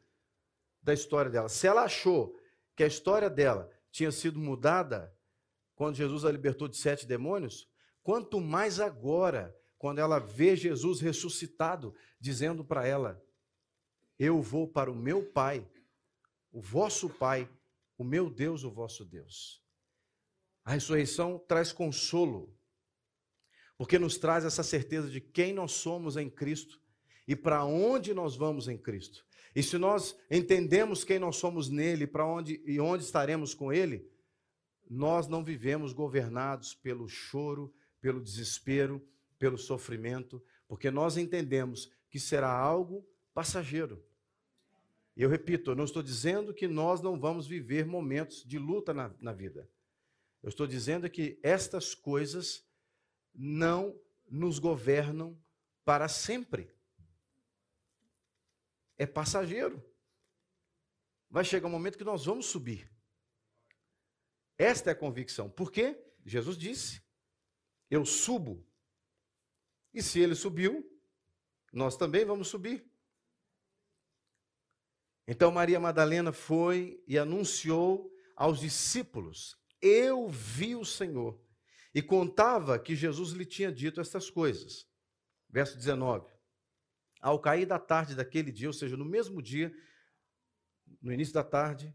da 0.82 0.94
história 0.94 1.32
dela. 1.32 1.48
Se 1.48 1.66
ela 1.66 1.84
achou 1.84 2.38
que 2.76 2.84
a 2.84 2.88
história 2.88 3.30
dela 3.30 3.72
tinha 3.90 4.12
sido 4.12 4.38
mudada 4.38 5.16
quando 5.76 5.96
Jesus 5.96 6.26
a 6.26 6.32
libertou 6.32 6.68
de 6.68 6.76
sete 6.76 7.08
demônios, 7.08 7.70
quanto 8.04 8.42
mais 8.42 8.82
agora, 8.82 9.58
quando 9.78 10.00
ela 10.00 10.20
vê 10.20 10.58
Jesus 10.58 11.00
ressuscitado, 11.00 11.96
dizendo 12.20 12.66
para 12.66 12.86
ela: 12.86 13.24
eu 14.18 14.42
vou 14.42 14.68
para 14.68 14.92
o 14.92 14.96
meu 14.96 15.24
Pai, 15.24 15.68
o 16.52 16.62
vosso 16.62 17.10
Pai, 17.10 17.50
o 17.98 18.04
meu 18.04 18.30
Deus, 18.30 18.64
o 18.64 18.72
vosso 18.72 19.04
Deus. 19.06 19.64
A 20.64 20.72
ressurreição 20.72 21.40
traz 21.48 21.72
consolo, 21.72 22.56
porque 23.78 24.00
nos 24.00 24.18
traz 24.18 24.46
essa 24.46 24.64
certeza 24.64 25.10
de 25.10 25.20
quem 25.20 25.54
nós 25.54 25.74
somos 25.74 26.16
em 26.16 26.30
Cristo 26.30 26.82
e 27.28 27.36
para 27.36 27.66
onde 27.66 28.14
nós 28.14 28.36
vamos 28.36 28.68
em 28.68 28.78
Cristo. 28.78 29.26
E 29.56 29.62
se 29.62 29.78
nós 29.78 30.18
entendemos 30.32 31.04
quem 31.04 31.20
nós 31.20 31.36
somos 31.36 31.70
nele, 31.70 32.08
para 32.08 32.26
onde 32.26 32.62
e 32.66 32.80
onde 32.80 33.04
estaremos 33.04 33.54
com 33.54 33.72
ele, 33.72 34.10
nós 34.90 35.28
não 35.28 35.44
vivemos 35.44 35.94
governados 35.94 36.74
pelo 36.74 37.08
choro, 37.08 37.74
pelo 38.02 38.22
desespero, 38.22 39.06
pelo 39.38 39.58
sofrimento, 39.58 40.44
porque 40.68 40.90
nós 40.90 41.18
entendemos 41.18 41.92
que 42.10 42.20
será 42.20 42.52
algo 42.52 43.08
passageiro. 43.34 44.04
Eu 45.16 45.30
repito, 45.30 45.72
eu 45.72 45.76
não 45.76 45.84
estou 45.84 46.02
dizendo 46.02 46.54
que 46.54 46.68
nós 46.68 47.02
não 47.02 47.20
vamos 47.20 47.46
viver 47.46 47.86
momentos 47.86 48.44
de 48.44 48.58
luta 48.58 48.94
na, 48.94 49.14
na 49.20 49.32
vida. 49.32 49.70
Eu 50.42 50.50
estou 50.50 50.66
dizendo 50.66 51.10
que 51.10 51.40
estas 51.44 51.94
coisas 51.94 52.68
não 53.34 54.00
nos 54.30 54.60
governam 54.60 55.40
para 55.86 56.08
sempre. 56.08 56.72
É 58.98 59.06
passageiro. 59.06 59.84
Vai 61.30 61.44
chegar 61.44 61.68
um 61.68 61.72
momento 61.72 61.98
que 61.98 62.04
nós 62.04 62.26
vamos 62.26 62.48
subir. 62.48 62.92
Esta 64.58 64.92
é 64.92 64.94
a 64.94 64.96
convicção. 64.96 65.50
Por 65.50 65.72
quê? 65.72 66.00
Jesus 66.26 66.58
disse: 66.58 67.04
Eu 67.90 68.06
subo. 68.06 68.66
E 69.94 70.02
se 70.02 70.20
ele 70.20 70.36
subiu, 70.36 70.90
nós 71.72 71.96
também 71.96 72.26
vamos 72.26 72.48
subir. 72.48 72.93
Então 75.28 75.52
Maria 75.52 75.80
Madalena 75.80 76.34
foi 76.34 77.02
e 77.08 77.18
anunciou 77.18 78.12
aos 78.36 78.60
discípulos: 78.60 79.58
Eu 79.82 80.28
vi 80.30 80.76
o 80.76 80.86
Senhor. 80.86 81.42
E 81.96 82.02
contava 82.02 82.80
que 82.80 82.96
Jesus 82.96 83.32
lhe 83.32 83.46
tinha 83.46 83.72
dito 83.72 84.02
estas 84.02 84.30
coisas. 84.30 84.88
Verso 85.48 85.78
19. 85.78 86.34
Ao 87.22 87.40
cair 87.40 87.68
da 87.68 87.78
tarde 87.78 88.16
daquele 88.16 88.52
dia, 88.52 88.68
ou 88.68 88.74
seja, 88.74 88.98
no 88.98 89.06
mesmo 89.06 89.42
dia, 89.42 89.72
no 91.00 91.14
início 91.14 91.34
da 91.34 91.44
tarde, 91.44 91.94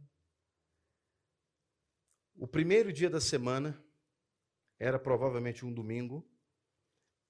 o 2.36 2.46
primeiro 2.46 2.92
dia 2.92 3.10
da 3.10 3.20
semana, 3.20 3.84
era 4.78 4.98
provavelmente 4.98 5.66
um 5.66 5.74
domingo, 5.74 6.26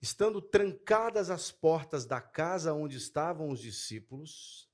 estando 0.03 0.41
trancadas 0.43 1.31
as 1.31 1.51
portas 1.51 2.05
da 2.05 2.21
casa 2.21 2.75
onde 2.75 2.99
estavam 2.99 3.51
os 3.51 3.61
discípulos, 3.61 4.67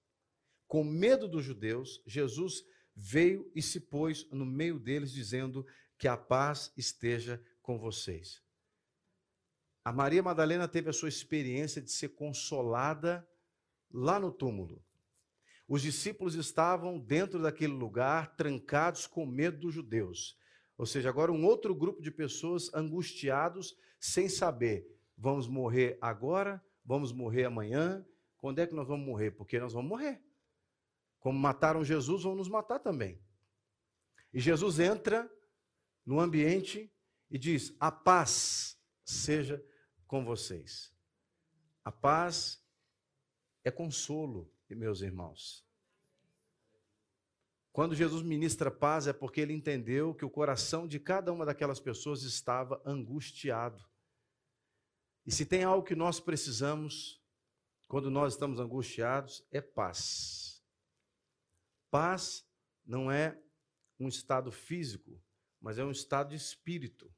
com 0.67 0.85
medo 0.85 1.29
dos 1.29 1.45
judeus, 1.45 2.03
Jesus 2.07 2.65
veio 2.95 3.51
e 3.55 3.63
se 3.63 3.81
pôs 3.81 4.29
no 4.31 4.47
meio 4.47 4.79
deles, 4.79 5.13
dizendo: 5.13 5.67
Que 5.99 6.09
a 6.09 6.17
paz 6.17 6.73
esteja 6.77 7.43
com 7.63 7.79
vocês. 7.79 8.43
A 9.85 9.93
Maria 9.93 10.23
Madalena 10.23 10.67
teve 10.67 10.89
a 10.89 10.93
sua 10.95 11.09
experiência 11.09 11.83
de 11.83 11.91
ser 11.91 12.11
consolada 12.11 13.27
lá 13.93 14.19
no 14.19 14.33
túmulo. 14.33 14.83
Os 15.69 15.83
discípulos 15.83 16.35
estavam 16.35 16.99
dentro 16.99 17.41
daquele 17.41 17.73
lugar, 17.73 18.35
trancados 18.35 19.07
com 19.07 19.27
medo 19.27 19.59
dos 19.59 19.75
judeus. 19.75 20.39
Ou 20.77 20.87
seja, 20.87 21.09
agora 21.09 21.31
um 21.31 21.45
outro 21.45 21.75
grupo 21.75 22.03
de 22.03 22.11
pessoas 22.11 22.73
angustiados, 22.75 23.77
sem 23.99 24.29
saber, 24.29 24.87
vamos 25.17 25.47
morrer 25.47 25.99
agora, 26.01 26.63
vamos 26.85 27.13
morrer 27.13 27.45
amanhã, 27.45 28.05
quando 28.39 28.59
é 28.59 28.67
que 28.67 28.75
nós 28.75 28.89
vamos 28.89 29.07
morrer? 29.07 29.31
Porque 29.33 29.59
nós 29.59 29.73
vamos 29.73 29.89
morrer. 29.89 30.21
Como 31.25 31.39
mataram 31.39 31.83
Jesus, 31.83 32.25
vão 32.25 32.35
nos 32.35 32.51
matar 32.51 32.79
também. 32.79 33.19
E 34.31 34.39
Jesus 34.39 34.79
entra 34.79 35.27
no 36.05 36.21
ambiente 36.21 36.93
e 37.31 37.39
diz: 37.39 37.75
A 37.81 37.91
paz 37.91 38.79
seja 39.03 39.65
com 40.07 40.23
vocês. 40.23 40.95
A 41.83 41.91
paz 41.91 42.63
é 43.65 43.71
consolo, 43.71 44.53
meus 44.69 45.01
irmãos. 45.01 45.67
Quando 47.73 47.95
Jesus 47.95 48.23
ministra 48.23 48.71
paz, 48.71 49.07
é 49.07 49.13
porque 49.15 49.41
ele 49.41 49.55
entendeu 49.55 50.15
que 50.15 50.27
o 50.27 50.31
coração 50.31 50.87
de 50.87 51.01
cada 51.01 51.33
uma 51.33 51.47
daquelas 51.47 51.81
pessoas 51.81 52.23
estava 52.23 52.83
angustiado. 52.85 53.83
E 55.25 55.33
se 55.33 55.47
tem 55.47 55.65
algo 55.65 55.87
que 55.87 55.95
nós 55.95 56.21
precisamos, 56.21 57.19
quando 57.89 58.11
nós 58.11 58.35
estamos 58.35 58.61
angustiados, 58.61 59.43
é 59.51 59.63
paz. 59.63 60.54
Paz 61.95 62.45
não 62.85 63.09
é 63.09 63.41
um 64.01 64.09
estado 64.09 64.51
físico, 64.51 65.23
mas 65.61 65.79
é 65.79 65.85
um 65.85 65.93
estado 65.93 66.31
de 66.31 66.35
espírito. 66.35 67.09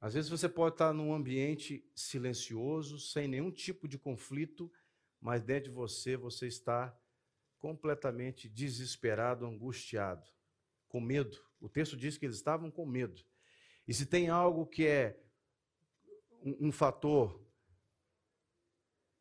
Às 0.00 0.14
vezes 0.14 0.30
você 0.30 0.48
pode 0.48 0.76
estar 0.76 0.92
num 0.92 1.12
ambiente 1.12 1.84
silencioso, 1.92 3.00
sem 3.00 3.26
nenhum 3.26 3.50
tipo 3.50 3.88
de 3.88 3.98
conflito, 3.98 4.70
mas 5.20 5.42
dentro 5.42 5.70
de 5.70 5.74
você 5.74 6.16
você 6.16 6.46
está 6.46 6.96
completamente 7.58 8.48
desesperado, 8.48 9.44
angustiado, 9.44 10.30
com 10.86 11.00
medo. 11.00 11.36
O 11.60 11.68
texto 11.68 11.96
diz 11.96 12.16
que 12.16 12.26
eles 12.26 12.36
estavam 12.36 12.70
com 12.70 12.86
medo. 12.86 13.20
E 13.88 13.92
se 13.92 14.06
tem 14.06 14.28
algo 14.28 14.64
que 14.64 14.86
é 14.86 15.20
um, 16.44 16.68
um 16.68 16.70
fator 16.70 17.44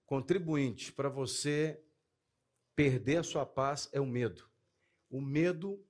contribuinte 0.06 0.94
para 0.94 1.10
você 1.10 1.84
perder 2.78 3.18
a 3.18 3.24
sua 3.24 3.44
paz 3.44 3.90
é 3.92 4.00
o 4.00 4.06
medo. 4.06 4.48
O 5.10 5.20
medo, 5.20 5.84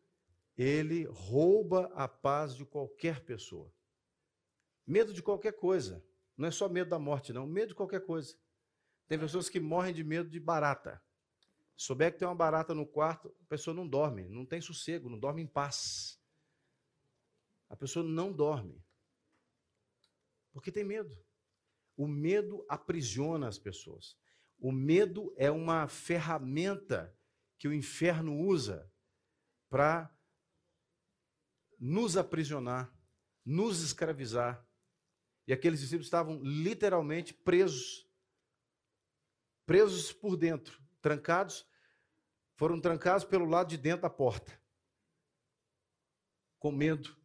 ele 0.57 1.03
rouba 1.03 1.91
a 1.93 2.07
paz 2.07 2.55
de 2.55 2.65
qualquer 2.65 3.25
pessoa. 3.25 3.69
Medo 4.85 5.11
de 5.13 5.21
qualquer 5.21 5.51
coisa. 5.51 6.01
Não 6.37 6.47
é 6.47 6.51
só 6.51 6.69
medo 6.69 6.89
da 6.89 6.97
morte, 6.97 7.33
não. 7.33 7.45
Medo 7.45 7.69
de 7.69 7.75
qualquer 7.75 8.05
coisa. 8.05 8.39
Tem 9.05 9.19
pessoas 9.19 9.49
que 9.49 9.59
morrem 9.59 9.93
de 9.93 10.01
medo 10.01 10.29
de 10.29 10.39
barata. 10.39 11.03
Se 11.75 11.87
souber 11.87 12.13
que 12.13 12.19
tem 12.19 12.27
uma 12.27 12.33
barata 12.33 12.73
no 12.73 12.85
quarto, 12.87 13.35
a 13.41 13.45
pessoa 13.49 13.73
não 13.73 13.85
dorme, 13.85 14.25
não 14.29 14.45
tem 14.45 14.61
sossego, 14.61 15.09
não 15.09 15.19
dorme 15.19 15.41
em 15.41 15.47
paz. 15.47 16.17
A 17.69 17.75
pessoa 17.75 18.05
não 18.05 18.31
dorme. 18.31 18.81
Porque 20.53 20.71
tem 20.71 20.85
medo. 20.85 21.21
O 21.97 22.07
medo 22.07 22.65
aprisiona 22.69 23.49
as 23.49 23.59
pessoas. 23.59 24.17
O 24.59 24.71
medo 24.71 25.33
é 25.37 25.51
uma 25.51 25.87
ferramenta 25.87 27.15
que 27.57 27.67
o 27.67 27.73
inferno 27.73 28.39
usa 28.39 28.91
para 29.69 30.13
nos 31.79 32.17
aprisionar, 32.17 32.91
nos 33.45 33.81
escravizar. 33.81 34.65
E 35.45 35.53
aqueles 35.53 35.79
discípulos 35.79 36.07
estavam 36.07 36.41
literalmente 36.43 37.33
presos, 37.33 38.09
presos 39.65 40.11
por 40.11 40.35
dentro, 40.35 40.81
trancados, 41.01 41.65
foram 42.55 42.81
trancados 42.81 43.23
pelo 43.23 43.45
lado 43.45 43.69
de 43.69 43.77
dentro 43.77 44.01
da 44.01 44.09
porta, 44.09 44.59
com 46.57 46.71
medo. 46.71 47.15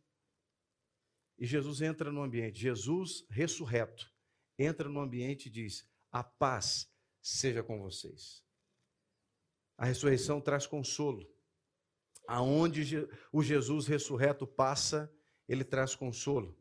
E 1.38 1.47
Jesus 1.47 1.81
entra 1.81 2.12
no 2.12 2.23
ambiente, 2.23 2.61
Jesus 2.61 3.27
ressurreto, 3.31 4.12
entra 4.59 4.88
no 4.88 5.01
ambiente 5.01 5.47
e 5.47 5.51
diz: 5.51 5.88
A 6.12 6.23
paz 6.23 6.91
seja 7.23 7.63
com 7.63 7.81
vocês. 7.81 8.43
A 9.79 9.87
ressurreição 9.87 10.41
traz 10.41 10.67
consolo. 10.67 11.27
Aonde 12.29 13.09
o 13.33 13.43
Jesus 13.43 13.87
ressurreto 13.87 14.47
passa, 14.47 15.13
ele 15.49 15.65
traz 15.65 15.95
consolo. 15.95 16.59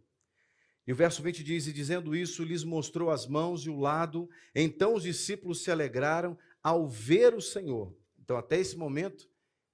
E 0.85 0.91
o 0.91 0.95
verso 0.95 1.21
20 1.21 1.43
diz: 1.43 1.67
E 1.67 1.73
dizendo 1.73 2.15
isso, 2.15 2.43
lhes 2.43 2.63
mostrou 2.63 3.09
as 3.09 3.27
mãos 3.27 3.65
e 3.65 3.69
o 3.69 3.79
lado. 3.79 4.29
Então 4.55 4.95
os 4.95 5.03
discípulos 5.03 5.63
se 5.63 5.71
alegraram 5.71 6.37
ao 6.63 6.87
ver 6.87 7.33
o 7.33 7.41
Senhor. 7.41 7.95
Então, 8.19 8.37
até 8.37 8.57
esse 8.57 8.77
momento, 8.77 9.29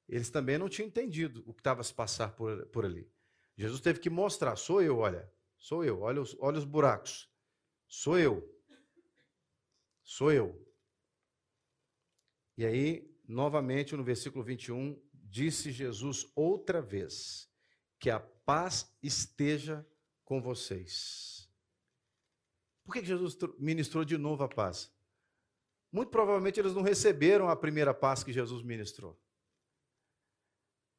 eles 0.08 0.30
também 0.30 0.58
não 0.58 0.70
tinham 0.70 0.88
entendido 0.88 1.44
o 1.46 1.54
que 1.54 1.60
estava 1.60 1.84
se 1.84 1.94
passar 1.94 2.36
por, 2.36 2.66
por 2.68 2.86
ali. 2.86 3.10
Jesus 3.58 3.82
teve 3.82 4.00
que 4.00 4.10
mostrar: 4.10 4.56
sou 4.56 4.82
eu, 4.82 4.98
olha, 4.98 5.32
sou 5.58 5.84
eu, 5.84 6.02
olha 6.02 6.22
os, 6.22 6.36
olha 6.40 6.58
os 6.58 6.66
buracos, 6.66 7.30
sou 7.88 8.18
eu, 8.18 8.44
sou 10.04 10.32
eu. 10.32 10.67
E 12.58 12.66
aí, 12.66 13.08
novamente, 13.28 13.96
no 13.96 14.04
versículo 14.04 14.44
21, 14.44 15.00
disse 15.14 15.72
Jesus 15.72 16.26
outra 16.36 16.82
vez: 16.82 17.48
que 18.00 18.10
a 18.10 18.20
paz 18.20 18.92
esteja 19.02 19.86
com 20.24 20.42
vocês. 20.42 21.50
Por 22.84 22.94
que 22.94 23.06
Jesus 23.06 23.38
ministrou 23.60 24.06
de 24.06 24.18
novo 24.18 24.44
a 24.44 24.48
paz? 24.48 24.92
Muito 25.92 26.10
provavelmente 26.10 26.60
eles 26.60 26.74
não 26.74 26.82
receberam 26.82 27.50
a 27.50 27.56
primeira 27.56 27.94
paz 27.94 28.24
que 28.24 28.32
Jesus 28.32 28.64
ministrou. 28.64 29.20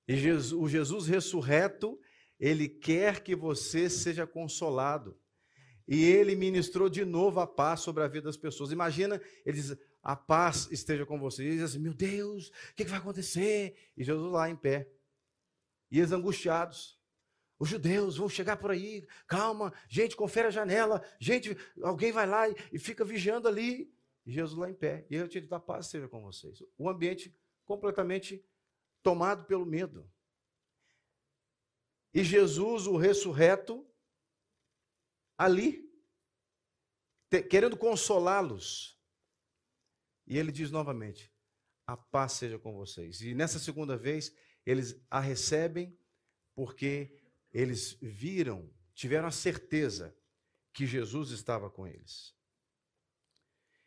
E 0.06 0.16
Jesus, 0.16 0.52
o 0.52 0.68
Jesus 0.68 1.06
ressurreto, 1.06 2.00
ele 2.38 2.68
quer 2.68 3.22
que 3.22 3.34
você 3.34 3.90
seja 3.90 4.26
consolado. 4.26 5.18
E 5.86 6.04
ele 6.04 6.34
ministrou 6.34 6.88
de 6.88 7.04
novo 7.04 7.40
a 7.40 7.46
paz 7.46 7.80
sobre 7.80 8.02
a 8.02 8.08
vida 8.08 8.24
das 8.24 8.36
pessoas. 8.36 8.70
Imagina, 8.70 9.20
ele 9.44 9.56
diz: 9.56 9.76
a 10.02 10.16
paz 10.16 10.68
esteja 10.70 11.04
com 11.04 11.18
vocês. 11.18 11.46
E 11.46 11.50
eles 11.52 11.62
assim, 11.62 11.78
meu 11.78 11.94
Deus, 11.94 12.48
o 12.48 12.74
que, 12.74 12.84
vai 12.84 12.98
acontecer? 12.98 13.76
E 13.96 14.04
Jesus 14.04 14.32
lá 14.32 14.48
em 14.48 14.56
pé. 14.56 14.90
E 15.90 15.98
eles 15.98 16.12
angustiados. 16.12 16.98
Os 17.58 17.68
judeus 17.68 18.16
vão 18.16 18.28
chegar 18.28 18.56
por 18.56 18.70
aí, 18.70 19.04
calma, 19.26 19.72
gente, 19.88 20.14
confere 20.14 20.46
a 20.46 20.50
janela, 20.50 21.04
gente, 21.18 21.56
alguém 21.82 22.12
vai 22.12 22.24
lá 22.24 22.48
e, 22.48 22.54
e 22.72 22.78
fica 22.78 23.04
vigiando 23.04 23.48
ali. 23.48 23.92
E 24.24 24.32
Jesus 24.32 24.58
lá 24.58 24.70
em 24.70 24.74
pé. 24.74 25.06
E 25.10 25.16
eu 25.16 25.26
te 25.26 25.40
digo, 25.40 25.54
a 25.54 25.60
paz 25.60 25.86
esteja 25.86 26.08
com 26.08 26.22
vocês. 26.22 26.62
O 26.76 26.88
ambiente 26.88 27.34
completamente 27.64 28.44
tomado 29.02 29.44
pelo 29.44 29.66
medo. 29.66 30.08
E 32.12 32.22
Jesus, 32.24 32.86
o 32.86 32.96
ressurreto, 32.96 33.86
ali, 35.36 35.90
te, 37.30 37.42
querendo 37.42 37.76
consolá-los, 37.76 38.97
e 40.28 40.36
ele 40.36 40.52
diz 40.52 40.70
novamente: 40.70 41.32
a 41.86 41.96
paz 41.96 42.32
seja 42.32 42.58
com 42.58 42.74
vocês. 42.74 43.22
E 43.22 43.34
nessa 43.34 43.58
segunda 43.58 43.96
vez, 43.96 44.32
eles 44.64 45.00
a 45.10 45.18
recebem 45.18 45.98
porque 46.54 47.18
eles 47.50 47.96
viram, 48.02 48.70
tiveram 48.94 49.26
a 49.26 49.32
certeza 49.32 50.14
que 50.72 50.86
Jesus 50.86 51.30
estava 51.30 51.70
com 51.70 51.86
eles. 51.86 52.36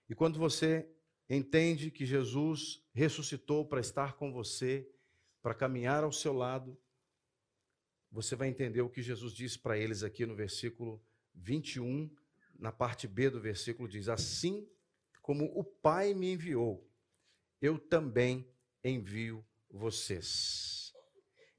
E 0.10 0.16
quando 0.16 0.40
você 0.40 0.90
entende 1.30 1.92
que 1.92 2.06
Jesus 2.06 2.84
ressuscitou 2.92 3.66
para 3.66 3.80
estar 3.80 4.14
com 4.14 4.34
você, 4.34 4.90
para 5.42 5.54
caminhar 5.54 6.04
ao 6.04 6.12
seu 6.12 6.34
lado, 6.34 6.78
você 8.12 8.36
vai 8.36 8.50
entender 8.50 8.82
o 8.82 8.90
que 8.90 9.02
Jesus 9.02 9.34
disse 9.34 9.60
para 9.60 9.78
eles 9.78 10.04
aqui 10.04 10.26
no 10.26 10.36
versículo 10.36 11.02
21, 11.36 12.14
na 12.58 12.72
parte 12.72 13.08
B 13.08 13.30
do 13.30 13.40
versículo 13.40 13.88
diz: 13.88 14.10
Assim 14.10 14.68
como 15.22 15.46
o 15.58 15.64
Pai 15.64 16.14
me 16.14 16.34
enviou, 16.34 16.90
eu 17.62 17.78
também 17.78 18.48
envio 18.84 19.46
vocês. 19.70 20.94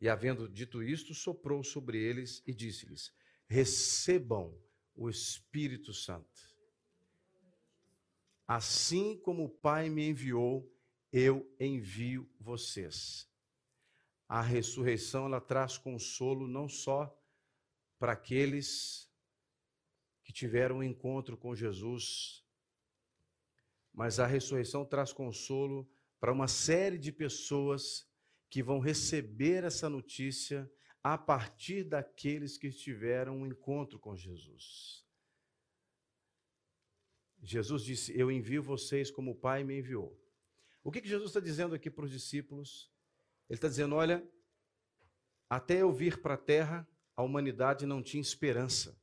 E 0.01 0.09
havendo 0.09 0.49
dito 0.49 0.83
isto, 0.83 1.15
soprou 1.15 1.63
sobre 1.63 1.99
eles 1.99 2.43
e 2.47 2.53
disse-lhes: 2.53 3.13
Recebam 3.47 4.59
o 4.95 5.09
Espírito 5.09 5.95
Santo. 5.95 6.53
Assim 8.47 9.17
como 9.19 9.45
o 9.45 9.49
Pai 9.49 9.89
me 9.89 10.09
enviou, 10.09 10.69
eu 11.13 11.49
envio 11.61 12.29
vocês. 12.41 13.31
A 14.29 14.41
ressurreição 14.41 15.27
ela 15.27 15.41
traz 15.41 15.79
consolo 15.79 16.49
não 16.49 16.69
só 16.69 17.17
para 17.99 18.13
aqueles 18.13 19.09
que 20.25 20.33
tiveram 20.33 20.79
um 20.79 20.83
encontro 20.83 21.37
com 21.37 21.55
Jesus, 21.55 22.42
mas 23.93 24.19
a 24.19 24.27
ressurreição 24.27 24.85
traz 24.85 25.13
consolo 25.13 25.89
para 26.19 26.33
uma 26.33 26.49
série 26.49 26.99
de 26.99 27.13
pessoas 27.13 28.09
que 28.49 28.63
vão 28.63 28.79
receber 28.79 29.65
essa 29.65 29.89
notícia 29.89 30.71
a 31.03 31.19
partir 31.19 31.85
daqueles 31.85 32.57
que 32.57 32.71
tiveram 32.71 33.39
um 33.39 33.47
encontro 33.47 33.99
com 33.99 34.17
Jesus. 34.17 35.05
Jesus 37.43 37.83
disse: 37.83 38.17
Eu 38.17 38.31
envio 38.31 38.63
vocês 38.63 39.11
como 39.11 39.33
o 39.33 39.35
Pai 39.35 39.65
me 39.65 39.79
enviou. 39.79 40.17
O 40.85 40.91
que, 40.91 41.01
que 41.01 41.09
Jesus 41.09 41.31
está 41.31 41.41
dizendo 41.41 41.75
aqui 41.75 41.91
para 41.91 42.05
os 42.05 42.11
discípulos? 42.11 42.91
Ele 43.49 43.57
está 43.57 43.69
dizendo: 43.69 43.97
Olha, 43.97 44.25
até 45.51 45.83
eu 45.83 45.93
vir 45.93 46.23
para 46.23 46.35
a 46.35 46.39
terra, 46.39 46.89
a 47.17 47.23
humanidade 47.23 47.85
não 47.85 48.03
tinha 48.03 48.21
esperança. 48.21 48.97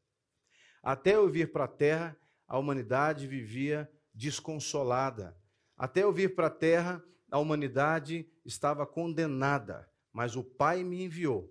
Até 0.82 1.16
eu 1.16 1.30
vir 1.30 1.52
para 1.52 1.66
a 1.66 1.68
terra, 1.68 2.18
a 2.48 2.58
humanidade 2.58 3.28
vivia 3.28 3.92
desconsolada. 4.20 5.34
Até 5.78 6.04
eu 6.04 6.12
vir 6.12 6.36
para 6.36 6.48
a 6.48 6.52
terra, 6.52 7.02
a 7.32 7.40
humanidade 7.40 8.30
estava 8.44 8.86
condenada. 8.86 9.90
Mas 10.12 10.36
o 10.36 10.44
Pai 10.44 10.84
me 10.84 11.04
enviou 11.04 11.50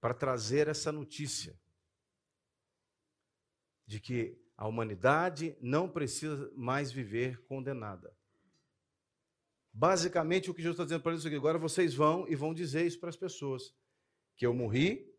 para 0.00 0.14
trazer 0.14 0.68
essa 0.68 0.90
notícia 0.90 1.60
de 3.86 4.00
que 4.00 4.40
a 4.56 4.66
humanidade 4.66 5.54
não 5.60 5.86
precisa 5.86 6.50
mais 6.56 6.90
viver 6.90 7.44
condenada. 7.44 8.16
Basicamente, 9.70 10.50
o 10.50 10.54
que 10.54 10.62
Jesus 10.62 10.76
está 10.76 10.84
dizendo 10.84 11.02
para 11.02 11.12
eles 11.12 11.26
aqui, 11.26 11.36
agora 11.36 11.58
vocês 11.58 11.94
vão 11.94 12.26
e 12.26 12.34
vão 12.34 12.54
dizer 12.54 12.86
isso 12.86 12.98
para 13.00 13.10
as 13.10 13.16
pessoas: 13.16 13.74
que 14.34 14.46
eu 14.46 14.54
morri 14.54 15.12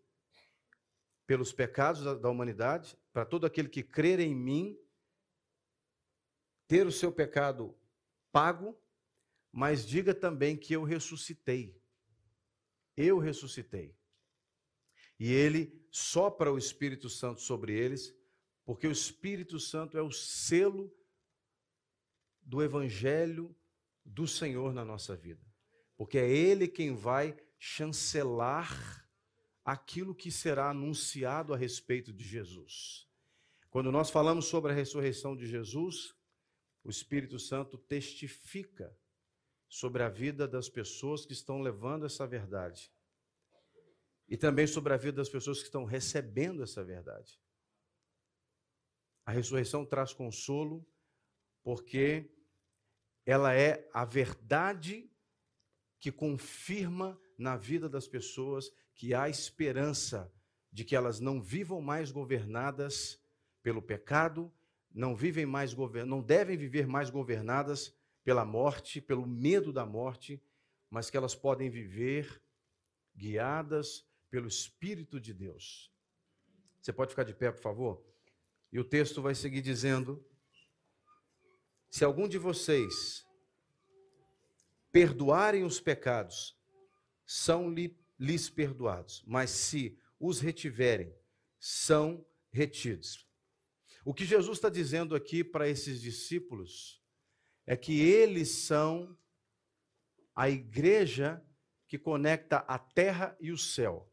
pelos 1.27 1.53
pecados 1.53 2.03
da, 2.03 2.15
da 2.15 2.29
humanidade, 2.29 2.97
para 3.11 3.25
todo 3.25 3.45
aquele 3.45 3.69
que 3.69 3.83
crer 3.83 4.19
em 4.19 4.33
mim, 4.33 4.75
ter 6.67 6.87
o 6.87 6.91
seu 6.91 7.11
pecado 7.11 7.75
pago, 8.31 8.77
mas 9.51 9.85
diga 9.85 10.13
também 10.13 10.57
que 10.57 10.73
eu 10.73 10.83
ressuscitei. 10.83 11.79
Eu 12.95 13.19
ressuscitei. 13.19 13.95
E 15.19 15.31
ele 15.31 15.85
sopra 15.91 16.51
o 16.51 16.57
Espírito 16.57 17.09
Santo 17.09 17.41
sobre 17.41 17.73
eles, 17.73 18.15
porque 18.65 18.87
o 18.87 18.91
Espírito 18.91 19.59
Santo 19.59 19.97
é 19.97 20.01
o 20.01 20.11
selo 20.11 20.91
do 22.41 22.61
Evangelho 22.61 23.55
do 24.05 24.27
Senhor 24.27 24.73
na 24.73 24.83
nossa 24.83 25.15
vida. 25.15 25.41
Porque 25.95 26.17
é 26.17 26.29
Ele 26.29 26.67
quem 26.67 26.95
vai 26.95 27.37
chancelar 27.57 29.07
aquilo 29.63 30.13
que 30.13 30.29
será 30.31 30.69
anunciado 30.69 31.53
a 31.53 31.57
respeito 31.57 32.11
de 32.11 32.23
Jesus. 32.23 33.07
Quando 33.69 33.91
nós 33.91 34.09
falamos 34.09 34.45
sobre 34.45 34.71
a 34.71 34.75
ressurreição 34.75 35.35
de 35.35 35.47
Jesus, 35.47 36.13
o 36.83 36.89
Espírito 36.89 37.39
Santo 37.39 37.77
testifica 37.77 38.95
sobre 39.69 40.03
a 40.03 40.09
vida 40.09 40.47
das 40.47 40.69
pessoas 40.69 41.25
que 41.25 41.33
estão 41.33 41.61
levando 41.61 42.05
essa 42.05 42.27
verdade. 42.27 42.91
E 44.27 44.37
também 44.37 44.67
sobre 44.67 44.93
a 44.93 44.97
vida 44.97 45.17
das 45.17 45.29
pessoas 45.29 45.59
que 45.59 45.65
estão 45.65 45.85
recebendo 45.85 46.61
essa 46.61 46.83
verdade. 46.83 47.39
A 49.25 49.31
ressurreição 49.31 49.85
traz 49.85 50.13
consolo, 50.13 50.85
porque 51.63 52.29
ela 53.25 53.53
é 53.53 53.89
a 53.93 54.03
verdade 54.03 55.09
que 55.99 56.11
confirma 56.11 57.19
na 57.37 57.55
vida 57.55 57.87
das 57.87 58.07
pessoas 58.07 58.69
que 58.93 59.13
há 59.13 59.29
esperança 59.29 60.31
de 60.71 60.83
que 60.83 60.95
elas 60.95 61.19
não 61.19 61.41
vivam 61.41 61.81
mais 61.81 62.11
governadas 62.11 63.21
pelo 63.61 63.81
pecado, 63.81 64.51
não 64.93 65.15
vivem 65.15 65.45
mais 65.45 65.73
não 66.05 66.21
devem 66.21 66.55
viver 66.55 66.87
mais 66.87 67.09
governadas 67.09 67.95
pela 68.23 68.45
morte, 68.45 69.01
pelo 69.01 69.25
medo 69.25 69.73
da 69.73 69.85
morte, 69.85 70.41
mas 70.89 71.09
que 71.09 71.17
elas 71.17 71.33
podem 71.33 71.69
viver 71.69 72.41
guiadas 73.15 74.05
pelo 74.29 74.47
espírito 74.47 75.19
de 75.19 75.33
Deus. 75.33 75.91
Você 76.81 76.93
pode 76.93 77.11
ficar 77.11 77.23
de 77.23 77.33
pé, 77.33 77.51
por 77.51 77.61
favor? 77.61 78.05
E 78.71 78.79
o 78.79 78.83
texto 78.83 79.21
vai 79.21 79.33
seguir 79.33 79.61
dizendo: 79.61 80.23
Se 81.89 82.03
algum 82.03 82.27
de 82.27 82.37
vocês 82.37 83.25
perdoarem 84.91 85.63
os 85.63 85.79
pecados, 85.79 86.55
são-lhes 87.25 88.49
perdoados, 88.49 89.23
mas 89.25 89.49
se 89.49 89.97
os 90.19 90.39
retiverem, 90.39 91.13
são 91.59 92.25
retidos. 92.51 93.27
O 94.05 94.13
que 94.13 94.25
Jesus 94.25 94.57
está 94.57 94.69
dizendo 94.69 95.15
aqui 95.15 95.43
para 95.43 95.69
esses 95.69 96.01
discípulos 96.01 97.01
é 97.65 97.77
que 97.77 98.01
eles 98.01 98.49
são 98.49 99.17
a 100.35 100.49
igreja 100.49 101.41
que 101.87 101.97
conecta 101.97 102.57
a 102.57 102.77
terra 102.77 103.37
e 103.39 103.51
o 103.51 103.57
céu. 103.57 104.11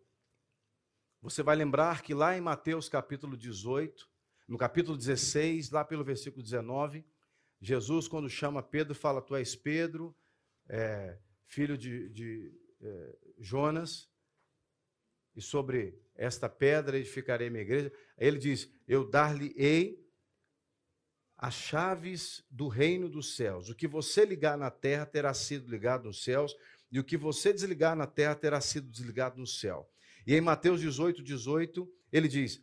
Você 1.23 1.43
vai 1.43 1.57
lembrar 1.57 2.03
que 2.03 2.15
lá 2.15 2.37
em 2.37 2.41
Mateus 2.41 2.89
capítulo 2.89 3.37
18, 3.37 4.09
no 4.47 4.59
capítulo 4.59 4.97
16, 4.97 5.71
lá 5.71 5.85
pelo 5.85 6.05
versículo 6.05 6.43
19, 6.43 7.05
Jesus, 7.61 8.09
quando 8.09 8.29
chama 8.29 8.63
Pedro, 8.63 8.95
fala: 8.95 9.21
Tu 9.21 9.37
és 9.37 9.55
Pedro, 9.55 10.17
é, 10.69 11.19
filho 11.47 11.77
de, 11.77 12.09
de 12.11 12.53
é, 12.81 13.19
Jonas, 13.39 14.10
e 15.35 15.41
sobre 15.41 15.99
esta 16.15 16.49
pedra 16.49 16.99
edificarei 16.99 17.51
minha 17.51 17.63
igreja. 17.63 17.93
Ele 18.19 18.39
diz: 18.39 18.71
Eu 18.87 19.09
dar-lhe-ei 19.09 19.99
as 21.37 21.55
chaves 21.55 22.45
do 22.51 22.69
reino 22.69 23.09
dos 23.09 23.35
céus. 23.35 23.71
O 23.71 23.75
que 23.75 23.89
você 23.89 24.25
ligar 24.25 24.59
na 24.59 24.71
terra 24.71 25.07
terá 25.07 25.33
sido 25.33 25.71
ligado 25.71 26.05
nos 26.05 26.23
céus, 26.23 26.55
e 26.93 26.99
o 26.99 27.05
que 27.05 27.17
você 27.17 27.53
desligar 27.53 27.97
na 27.97 28.07
terra 28.07 28.35
terá 28.35 28.61
sido 28.61 28.91
desligado 28.91 29.39
no 29.39 29.47
céu. 29.47 29.91
E 30.27 30.35
em 30.35 30.41
Mateus 30.41 30.81
18, 30.81 31.23
18, 31.23 31.91
ele 32.13 32.29
diz: 32.29 32.63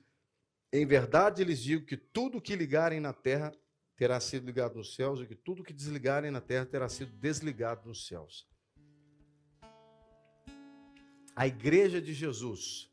em 0.71 0.85
verdade 0.85 1.43
lhes 1.43 1.61
digo 1.61 1.85
que 1.85 1.95
tudo 1.95 2.41
que 2.41 2.55
ligarem 2.55 2.99
na 2.99 3.13
terra 3.13 3.53
terá 3.95 4.19
sido 4.19 4.45
ligado 4.45 4.75
nos 4.75 4.95
céus, 4.95 5.19
e 5.19 5.25
que 5.25 5.35
tudo 5.35 5.63
que 5.63 5.73
desligarem 5.73 6.29
na 6.29 6.41
terra 6.41 6.65
terá 6.65 6.87
sido 6.87 7.11
desligado 7.13 7.87
nos 7.87 8.05
céus. 8.05 8.47
A 11.37 11.45
igreja 11.45 12.01
de 12.01 12.15
Jesus 12.15 12.89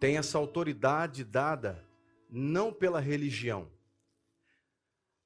tem 0.00 0.16
essa 0.16 0.36
autoridade 0.36 1.22
dada 1.22 1.86
não 2.28 2.72
pela 2.72 2.98
religião. 2.98 3.70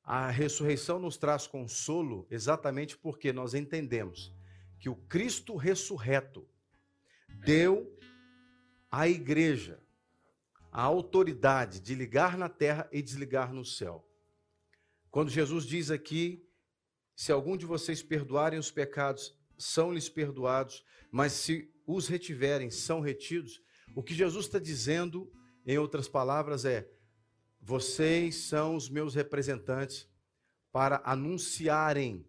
A 0.05 0.29
ressurreição 0.29 0.99
nos 0.99 1.17
traz 1.17 1.47
consolo 1.47 2.27
exatamente 2.31 2.99
porque 2.99 3.33
nós 3.33 3.55
entendemos 3.55 4.31
que 4.79 4.91
o 4.91 4.95
Cristo 4.95 5.57
ressurreto 5.57 6.47
deu 7.27 7.99
à 8.91 9.09
igreja 9.09 9.83
a 10.71 10.83
autoridade 10.83 11.81
de 11.81 11.95
ligar 11.95 12.37
na 12.37 12.51
terra 12.51 12.87
e 12.93 13.01
desligar 13.01 13.51
no 13.51 13.65
céu. 13.65 14.07
Quando 15.11 15.31
Jesus 15.31 15.65
diz 15.65 15.91
aqui: 15.91 16.47
se 17.17 17.33
algum 17.33 17.57
de 17.57 17.65
vocês 17.65 18.03
perdoarem 18.03 18.59
os 18.59 18.71
pecados, 18.71 19.35
são-lhes 19.63 20.09
perdoados, 20.09 20.85
mas 21.11 21.33
se 21.33 21.73
os 21.87 22.09
retiverem, 22.09 22.71
são 22.71 23.01
retidos. 23.01 23.63
O 23.95 24.03
que 24.03 24.15
Jesus 24.15 24.47
está 24.47 24.59
dizendo, 24.59 25.31
em 25.67 25.79
outras 25.79 26.09
palavras, 26.09 26.65
é: 26.65 26.89
vocês 27.61 28.37
são 28.37 28.77
os 28.77 28.89
meus 28.89 29.15
representantes 29.15 30.09
para 30.73 31.03
anunciarem 31.05 32.27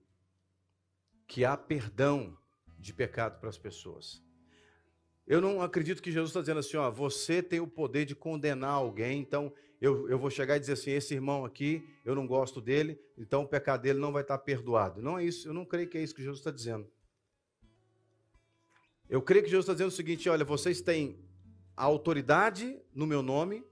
que 1.28 1.46
há 1.46 1.56
perdão 1.56 2.38
de 2.78 2.94
pecado 2.94 3.40
para 3.40 3.50
as 3.50 3.58
pessoas. 3.58 4.22
Eu 5.26 5.40
não 5.40 5.62
acredito 5.62 6.04
que 6.04 6.12
Jesus 6.12 6.32
está 6.32 6.42
dizendo 6.42 6.60
assim, 6.60 6.76
ó, 6.76 6.92
você 6.92 7.42
tem 7.42 7.62
o 7.62 7.68
poder 7.68 8.06
de 8.06 8.14
condenar 8.14 8.72
alguém, 8.72 9.22
então 9.22 9.54
eu, 9.80 10.10
eu 10.10 10.20
vou 10.20 10.30
chegar 10.30 10.58
e 10.58 10.60
dizer 10.60 10.74
assim, 10.74 10.92
esse 10.92 11.14
irmão 11.14 11.46
aqui, 11.46 11.88
eu 12.04 12.14
não 12.14 12.28
gosto 12.28 12.60
dele, 12.60 13.00
então 13.18 13.44
o 13.44 13.48
pecado 13.48 13.82
dele 13.82 14.00
não 14.00 14.12
vai 14.12 14.22
estar 14.22 14.38
perdoado. 14.38 15.02
Não 15.02 15.18
é 15.18 15.24
isso, 15.24 15.48
eu 15.48 15.54
não 15.54 15.66
creio 15.66 15.88
que 15.88 15.98
é 15.98 16.04
isso 16.04 16.14
que 16.14 16.22
Jesus 16.22 16.40
está 16.40 16.52
dizendo. 16.52 16.92
Eu 19.14 19.22
creio 19.22 19.44
que 19.44 19.50
Jesus 19.52 19.66
está 19.66 19.74
dizendo 19.74 19.90
o 19.90 19.96
seguinte, 19.96 20.28
olha, 20.28 20.44
vocês 20.44 20.82
têm 20.82 21.24
a 21.78 21.84
autoridade 21.84 22.82
no 22.92 23.06
meu 23.06 23.22
nome, 23.22 23.64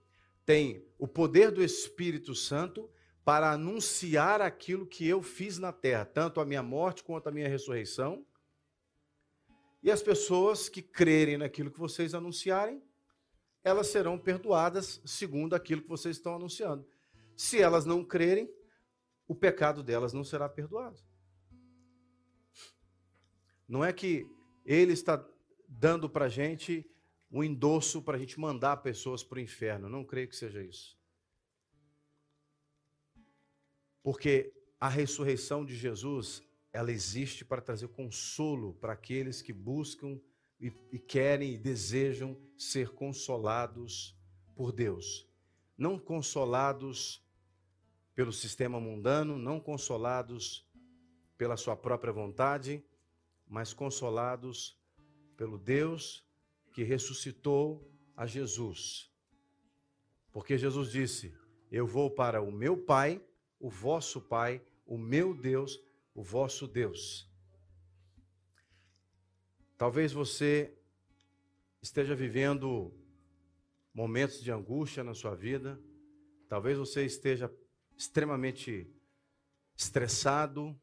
têm 0.45 0.85
o 0.99 1.07
poder 1.07 1.49
do 1.49 1.63
Espírito 1.63 2.35
Santo 2.35 2.87
para 3.25 3.51
anunciar 3.51 4.39
aquilo 4.39 4.85
que 4.85 5.07
eu 5.07 5.23
fiz 5.23 5.57
na 5.57 5.73
terra, 5.73 6.05
tanto 6.05 6.39
a 6.39 6.45
minha 6.45 6.61
morte 6.61 7.03
quanto 7.03 7.27
a 7.27 7.31
minha 7.31 7.49
ressurreição, 7.49 8.23
e 9.81 9.89
as 9.89 10.03
pessoas 10.03 10.69
que 10.69 10.79
crerem 10.79 11.39
naquilo 11.39 11.71
que 11.71 11.79
vocês 11.79 12.13
anunciarem, 12.13 12.79
elas 13.63 13.87
serão 13.87 14.19
perdoadas 14.19 15.01
segundo 15.03 15.55
aquilo 15.55 15.81
que 15.81 15.89
vocês 15.89 16.17
estão 16.17 16.35
anunciando. 16.35 16.87
Se 17.35 17.59
elas 17.59 17.83
não 17.83 18.05
crerem, 18.05 18.47
o 19.27 19.33
pecado 19.33 19.81
delas 19.81 20.13
não 20.13 20.23
será 20.23 20.47
perdoado. 20.47 20.99
Não 23.67 23.83
é 23.83 23.91
que 23.91 24.29
ele 24.63 24.93
está 24.93 25.17
dando 25.71 26.09
para 26.09 26.25
a 26.25 26.29
gente 26.29 26.85
um 27.31 27.41
endosso 27.41 28.01
para 28.01 28.17
a 28.17 28.19
gente 28.19 28.37
mandar 28.37 28.77
pessoas 28.77 29.23
para 29.23 29.37
o 29.37 29.41
inferno. 29.41 29.87
Não 29.87 30.03
creio 30.03 30.27
que 30.27 30.35
seja 30.35 30.61
isso. 30.61 30.99
Porque 34.03 34.53
a 34.79 34.89
ressurreição 34.89 35.63
de 35.63 35.75
Jesus, 35.75 36.43
ela 36.73 36.91
existe 36.91 37.45
para 37.45 37.61
trazer 37.61 37.87
consolo 37.87 38.73
para 38.73 38.93
aqueles 38.93 39.41
que 39.41 39.53
buscam 39.53 40.19
e, 40.59 40.73
e 40.91 40.99
querem 40.99 41.53
e 41.53 41.57
desejam 41.57 42.37
ser 42.57 42.89
consolados 42.89 44.17
por 44.53 44.73
Deus. 44.73 45.25
Não 45.77 45.97
consolados 45.97 47.25
pelo 48.13 48.33
sistema 48.33 48.79
mundano, 48.79 49.37
não 49.37 49.59
consolados 49.59 50.67
pela 51.37 51.55
sua 51.55 51.77
própria 51.77 52.11
vontade, 52.11 52.83
mas 53.47 53.73
consolados 53.73 54.80
pelo 55.41 55.57
Deus 55.57 56.23
que 56.71 56.83
ressuscitou 56.83 57.91
a 58.15 58.27
Jesus. 58.27 59.11
Porque 60.31 60.55
Jesus 60.55 60.91
disse: 60.91 61.35
Eu 61.71 61.87
vou 61.87 62.11
para 62.11 62.43
o 62.43 62.51
meu 62.51 62.77
Pai, 62.77 63.19
o 63.59 63.67
vosso 63.67 64.21
Pai, 64.21 64.63
o 64.85 64.99
meu 64.99 65.33
Deus, 65.33 65.83
o 66.13 66.21
vosso 66.21 66.67
Deus. 66.67 67.27
Talvez 69.79 70.13
você 70.13 70.77
esteja 71.81 72.13
vivendo 72.13 72.93
momentos 73.91 74.43
de 74.43 74.51
angústia 74.51 75.03
na 75.03 75.15
sua 75.15 75.33
vida, 75.33 75.81
talvez 76.47 76.77
você 76.77 77.03
esteja 77.03 77.51
extremamente 77.97 78.87
estressado, 79.75 80.79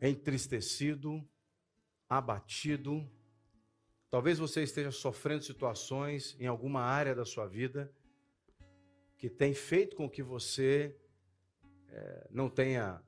entristecido, 0.00 1.28
abatido. 2.08 3.10
Talvez 4.12 4.38
você 4.38 4.62
esteja 4.62 4.90
sofrendo 4.90 5.42
situações 5.42 6.36
em 6.38 6.46
alguma 6.46 6.82
área 6.82 7.14
da 7.14 7.24
sua 7.24 7.46
vida 7.46 7.90
que 9.16 9.30
tem 9.30 9.54
feito 9.54 9.96
com 9.96 10.06
que 10.06 10.22
você 10.22 10.94
é, 11.88 12.28
não 12.30 12.50
tenha 12.50 13.02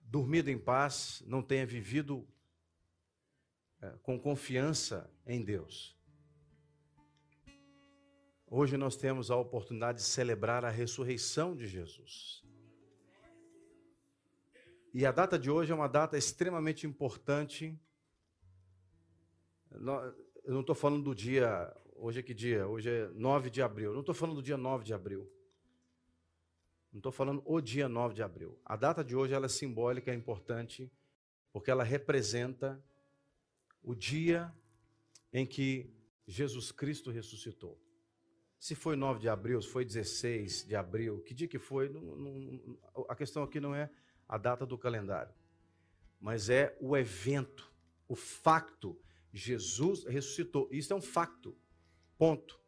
dormido 0.00 0.48
em 0.48 0.56
paz, 0.58 1.22
não 1.26 1.42
tenha 1.42 1.66
vivido 1.66 2.26
é, 3.82 3.90
com 4.02 4.18
confiança 4.18 5.12
em 5.26 5.44
Deus. 5.44 5.94
Hoje 8.46 8.78
nós 8.78 8.96
temos 8.96 9.30
a 9.30 9.36
oportunidade 9.36 9.98
de 9.98 10.04
celebrar 10.04 10.64
a 10.64 10.70
ressurreição 10.70 11.54
de 11.54 11.66
Jesus. 11.66 12.42
E 14.94 15.04
a 15.04 15.12
data 15.12 15.38
de 15.38 15.50
hoje 15.50 15.70
é 15.70 15.74
uma 15.74 15.86
data 15.86 16.16
extremamente 16.16 16.86
importante. 16.86 17.78
Eu 20.44 20.52
não 20.54 20.60
estou 20.60 20.74
falando 20.74 21.02
do 21.02 21.14
dia. 21.14 21.74
Hoje 21.96 22.20
é 22.20 22.22
que 22.22 22.34
dia? 22.34 22.66
Hoje 22.66 22.90
é 22.90 23.08
9 23.08 23.50
de 23.50 23.62
abril. 23.62 23.90
Eu 23.90 23.94
não 23.94 24.00
estou 24.00 24.14
falando 24.14 24.36
do 24.36 24.42
dia 24.42 24.56
9 24.56 24.84
de 24.84 24.94
abril. 24.94 25.30
Não 26.92 26.98
estou 26.98 27.12
falando 27.12 27.42
o 27.44 27.60
dia 27.60 27.88
9 27.88 28.14
de 28.14 28.22
abril. 28.22 28.58
A 28.64 28.74
data 28.74 29.04
de 29.04 29.14
hoje 29.14 29.34
ela 29.34 29.46
é 29.46 29.48
simbólica, 29.48 30.10
é 30.10 30.14
importante, 30.14 30.90
porque 31.52 31.70
ela 31.70 31.84
representa 31.84 32.82
o 33.82 33.94
dia 33.94 34.52
em 35.32 35.44
que 35.44 35.94
Jesus 36.26 36.72
Cristo 36.72 37.10
ressuscitou. 37.10 37.78
Se 38.58 38.74
foi 38.74 38.96
9 38.96 39.20
de 39.20 39.28
abril, 39.28 39.60
se 39.60 39.68
foi 39.68 39.84
16 39.84 40.64
de 40.64 40.74
abril, 40.74 41.20
que 41.20 41.34
dia 41.34 41.46
que 41.46 41.58
foi, 41.58 41.88
não, 41.88 42.00
não, 42.00 42.78
a 43.08 43.14
questão 43.14 43.42
aqui 43.42 43.60
não 43.60 43.74
é 43.74 43.90
a 44.26 44.38
data 44.38 44.64
do 44.64 44.78
calendário, 44.78 45.32
mas 46.18 46.48
é 46.48 46.76
o 46.80 46.96
evento, 46.96 47.70
o 48.08 48.16
facto. 48.16 48.98
Jesus 49.36 50.04
ressuscitou. 50.04 50.66
Isso 50.72 50.92
é 50.92 50.96
um 50.96 51.02
facto. 51.02 51.54
Ponto. 52.16 52.58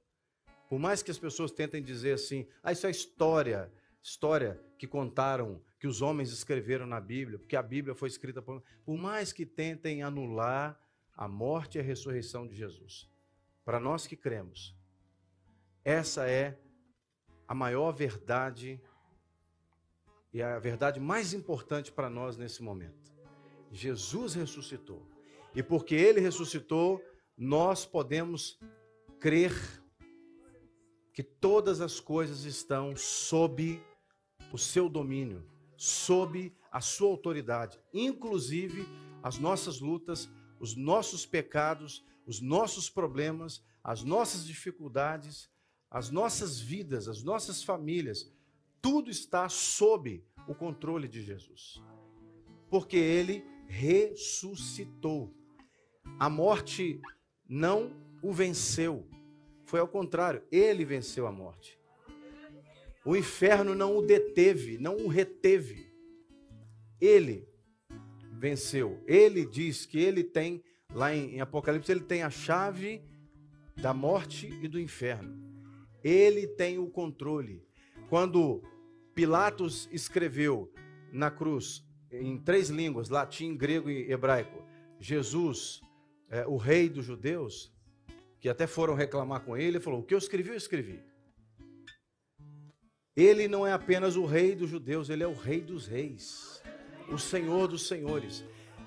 Por 0.69 0.79
mais 0.79 1.03
que 1.03 1.11
as 1.11 1.19
pessoas 1.19 1.51
tentem 1.51 1.83
dizer 1.83 2.13
assim, 2.13 2.47
ah, 2.63 2.71
isso 2.71 2.87
é 2.87 2.91
história, 2.91 3.73
história 4.03 4.63
que 4.77 4.87
contaram, 4.87 5.63
que 5.81 5.87
os 5.87 6.03
homens 6.03 6.31
escreveram 6.31 6.87
na 6.87 7.01
Bíblia, 7.01 7.39
porque 7.39 7.57
a 7.57 7.63
Bíblia 7.63 7.95
foi 7.95 8.09
escrita 8.09 8.43
por. 8.43 8.63
Por 8.85 8.99
mais 8.99 9.33
que 9.33 9.47
tentem 9.47 10.03
anular 10.03 10.79
a 11.17 11.27
morte 11.27 11.79
e 11.79 11.81
a 11.81 11.85
ressurreição 11.85 12.47
de 12.47 12.55
Jesus, 12.55 13.09
para 13.65 13.81
nós 13.81 14.07
que 14.07 14.15
cremos, 14.15 14.77
essa 15.83 16.29
é 16.29 16.59
a 17.47 17.55
maior 17.55 17.93
verdade 17.93 18.79
e 20.35 20.43
a 20.43 20.59
verdade 20.59 21.01
mais 21.01 21.33
importante 21.33 21.91
para 21.91 22.11
nós 22.11 22.37
nesse 22.37 22.63
momento. 22.63 23.11
Jesus 23.73 24.35
ressuscitou. 24.35 25.18
E 25.59 25.63
porque 25.63 25.97
ele 25.97 26.21
ressuscitou, 26.21 27.03
nós 27.37 27.85
podemos 27.85 28.61
crer 29.19 29.53
que 31.13 31.21
todas 31.21 31.81
as 31.81 31.99
coisas 31.99 32.45
estão 32.45 32.95
sob 32.95 33.83
o 34.53 34.57
seu 34.57 34.89
domínio, 34.89 35.45
sob 35.77 36.55
a 36.71 36.81
sua 36.81 37.09
autoridade, 37.09 37.77
inclusive 37.93 38.87
as 39.21 39.37
nossas 39.41 39.81
lutas, 39.81 40.31
os 40.61 40.77
nossos 40.77 41.27
pecados, 41.27 42.05
os 42.25 42.41
nossos 42.41 42.89
problemas, 42.89 43.61
as 43.83 44.05
nossas 44.05 44.47
dificuldades, 44.47 45.51
as 45.91 46.09
nossas 46.09 46.61
vidas, 46.61 47.09
as 47.09 47.25
nossas 47.25 47.65
famílias, 47.65 48.33
tudo 48.81 49.11
está 49.11 49.49
sob 49.49 50.25
o 50.47 50.55
controle 50.55 51.09
de 51.09 51.21
Jesus. 51.21 51.83
Porque 52.71 52.97
ele 52.97 53.45
ressuscitou. 53.67 55.37
A 56.19 56.29
morte 56.29 57.01
não 57.49 57.93
o 58.23 58.33
venceu. 58.33 59.07
Foi 59.65 59.81
ao 59.81 59.89
contrário, 59.89 60.43
ele 60.51 60.85
venceu 60.85 61.27
a 61.27 61.33
morte. 61.33 61.79
O 63.05 63.17
inferno 63.17 63.75
não 63.75 63.97
o 63.97 64.03
deteve, 64.03 64.79
não 64.79 64.97
o 64.97 65.09
reteve. 65.09 65.91
Ele 67.01 67.49
venceu. 68.33 69.03
Ele 69.07 69.45
diz 69.47 69.87
que 69.87 69.99
ele 69.99 70.23
tem, 70.23 70.63
lá 70.93 71.15
em 71.15 71.41
Apocalipse, 71.41 71.91
ele 71.91 72.01
tem 72.01 72.23
a 72.23 72.31
chave 72.31 73.03
da 73.77 73.95
morte 73.95 74.49
e 74.63 74.69
do 74.69 74.81
inferno. 74.81 75.37
Ele 76.03 76.47
tem 76.47 76.79
o 76.79 76.91
controle. 76.91 77.63
Quando 78.09 78.63
Pilatos 79.15 79.89
escreveu 79.93 80.73
na 81.13 81.31
cruz, 81.31 81.85
em 82.11 82.39
três 82.39 82.69
línguas, 82.71 83.09
latim, 83.09 83.57
grego 83.57 83.91
e 83.91 84.11
hebraico, 84.11 84.63
Jesus, 85.01 85.81
é, 86.31 86.47
o 86.47 86.57
rei 86.57 86.89
dos 86.89 87.05
judeus, 87.05 87.73
que 88.41 88.49
até 88.49 88.67
foram 88.67 88.95
reclamar 88.95 89.41
com 89.41 89.57
ele, 89.57 89.81
falou: 89.81 90.01
O 90.01 90.03
que 90.03 90.15
eu 90.15 90.19
escrevi, 90.19 90.51
eu 90.51 90.57
escrevi. 90.57 91.03
Ele 93.17 93.49
não 93.49 93.67
é 93.67 93.73
apenas 93.73 94.17
o 94.17 94.25
rei 94.25 94.55
dos 94.55 94.71
judeus, 94.71 95.11
ele 95.11 95.25
é 95.25 95.27
o 95.27 95.35
rei 95.35 95.61
dos 95.61 95.87
reis, 95.87 96.63
o 97.11 97.19
senhor 97.19 97.67
dos 97.67 97.89
senhores, 97.89 98.45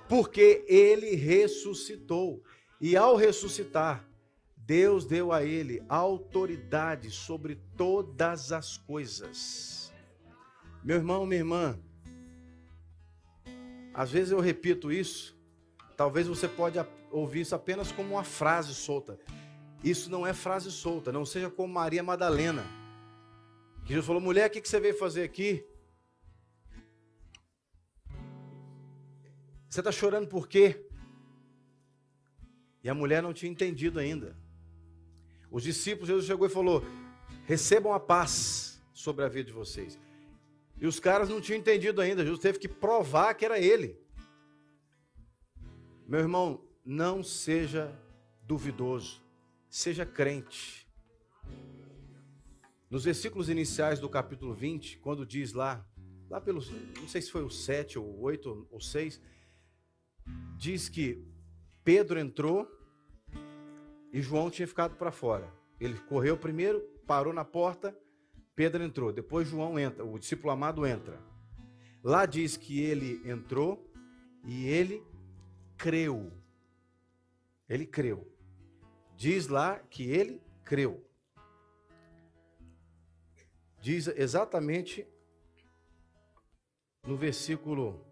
porque 0.08 0.64
ele 0.68 1.16
ressuscitou. 1.16 2.42
E 2.80 2.96
ao 2.96 3.16
ressuscitar, 3.16 4.08
Deus 4.56 5.06
deu 5.06 5.34
a 5.34 5.44
ele 5.44 5.84
autoridade 5.90 7.12
sobre 7.12 7.56
todas 7.76 8.52
as 8.52 8.78
coisas. 8.78 9.92
Meu 10.84 10.96
irmão, 10.96 11.26
minha 11.26 11.42
irmã, 11.42 11.80
às 13.94 14.10
vezes 14.10 14.32
eu 14.32 14.40
repito 14.40 14.92
isso, 14.92 15.38
talvez 15.98 16.26
você 16.26 16.48
pode 16.48 16.80
ouvir 17.12 17.42
isso 17.42 17.56
apenas 17.56 17.92
como 17.92 18.16
uma 18.16 18.24
frase 18.24 18.74
solta. 18.74 19.20
Isso 19.84 20.10
não 20.10 20.26
é 20.26 20.34
frase 20.34 20.72
solta, 20.72 21.12
não 21.12 21.26
seja 21.26 21.50
como 21.50 21.74
Maria 21.74 22.04
Madalena. 22.04 22.64
Que 23.84 23.90
Jesus 23.90 24.06
falou, 24.06 24.22
mulher, 24.22 24.48
o 24.48 24.52
que 24.52 24.68
você 24.68 24.80
veio 24.80 24.98
fazer 24.98 25.24
aqui? 25.24 25.66
Você 29.70 29.80
está 29.80 29.92
chorando 29.92 30.28
por 30.28 30.48
quê? 30.48 30.86
E 32.84 32.90
a 32.90 32.94
mulher 32.94 33.24
não 33.24 33.34
tinha 33.34 33.52
entendido 33.52 34.00
ainda. 34.00 34.38
Os 35.50 35.64
discípulos, 35.64 36.08
Jesus 36.10 36.26
chegou 36.26 36.48
e 36.48 36.50
falou: 36.50 36.84
recebam 37.46 37.94
a 37.94 38.00
paz 38.00 38.82
sobre 38.94 39.24
a 39.24 39.30
vida 39.30 39.48
de 39.48 39.54
vocês. 39.54 40.00
E 40.78 40.88
os 40.88 41.00
caras 41.00 41.30
não 41.30 41.40
tinham 41.40 41.60
entendido 41.60 42.02
ainda, 42.02 42.24
Jesus 42.24 42.40
teve 42.40 42.60
que 42.60 42.68
provar 42.68 43.34
que 43.36 43.46
era 43.46 43.60
ele. 43.60 44.00
Meu 46.08 46.20
irmão, 46.20 46.62
não 46.86 47.24
seja 47.24 47.98
duvidoso, 48.44 49.22
seja 49.70 50.06
crente. 50.06 50.88
Nos 52.90 53.06
versículos 53.06 53.50
iniciais 53.50 54.00
do 54.00 54.10
capítulo 54.10 54.54
20, 54.54 54.98
quando 54.98 55.26
diz 55.26 55.54
lá, 55.54 55.86
lá 56.30 56.42
pelos, 56.42 56.70
não 57.00 57.08
sei 57.08 57.22
se 57.22 57.32
foi 57.32 57.44
o 57.44 57.50
7 57.50 57.98
ou 57.98 58.20
8 58.20 58.68
ou 58.70 58.82
6, 58.82 59.22
diz 60.58 60.90
que 60.90 61.26
Pedro 61.84 62.20
entrou 62.20 62.68
e 64.12 64.22
João 64.22 64.50
tinha 64.50 64.68
ficado 64.68 64.96
para 64.96 65.12
fora. 65.12 65.52
Ele 65.80 65.98
correu 65.98 66.38
primeiro, 66.38 66.82
parou 67.08 67.34
na 67.34 67.46
porta, 67.46 67.98
Pedro 68.56 68.84
entrou. 68.84 69.12
Depois 69.14 69.48
João 69.48 69.80
entra, 69.80 70.06
o 70.06 70.20
discípulo 70.20 70.52
amado 70.52 70.86
entra. 70.86 71.20
Lá 72.04 72.26
diz 72.26 72.58
que 72.58 72.82
ele 72.82 73.22
entrou 73.24 73.90
e 74.46 74.66
ele 74.66 75.04
creu. 75.78 76.32
Ele 77.72 77.86
creu. 77.86 78.30
Diz 79.16 79.48
lá 79.48 79.80
que 79.80 80.04
ele 80.04 80.42
creu. 80.66 81.02
Diz 83.80 84.08
exatamente 84.08 85.08
no 87.08 87.16
versículo 87.16 88.06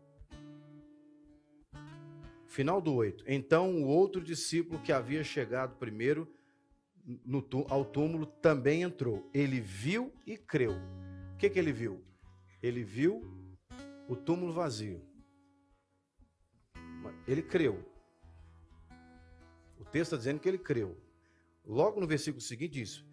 final 2.48 2.80
do 2.80 2.94
8. 2.94 3.26
Então 3.28 3.84
o 3.84 3.88
outro 3.88 4.22
discípulo 4.22 4.82
que 4.82 4.94
havia 4.94 5.26
chegado 5.26 5.76
primeiro 5.76 6.34
no, 7.26 7.46
ao 7.68 7.84
túmulo 7.84 8.26
também 8.26 8.84
entrou. 8.84 9.30
Ele 9.34 9.60
viu 9.60 10.14
e 10.26 10.38
creu. 10.38 10.72
O 11.34 11.38
que, 11.38 11.50
que 11.50 11.60
ele 11.60 11.74
viu? 11.74 12.02
Ele 12.64 12.82
viu 12.82 13.22
o 14.08 14.16
túmulo 14.16 14.54
vazio. 14.54 15.06
Ele 17.28 17.42
creu. 17.42 17.89
O 19.80 19.86
texto 19.86 20.14
está 20.14 20.18
dizendo 20.18 20.40
que 20.40 20.50
ele 20.50 20.58
creu. 20.58 20.98
Logo 21.66 22.00
no 22.02 22.08
versículo 22.08 22.42
seguinte 22.42 22.74
diz: 22.74 23.04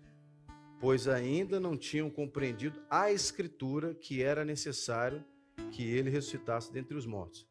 Pois 0.80 1.06
ainda 1.06 1.60
não 1.60 1.76
tinham 1.76 2.10
compreendido 2.10 2.82
a 2.90 3.10
escritura 3.12 3.94
que 3.94 4.22
era 4.22 4.44
necessário 4.44 5.24
que 5.70 5.84
ele 5.84 6.10
ressuscitasse 6.10 6.72
dentre 6.72 6.96
os 6.96 7.06
mortos. 7.06 7.46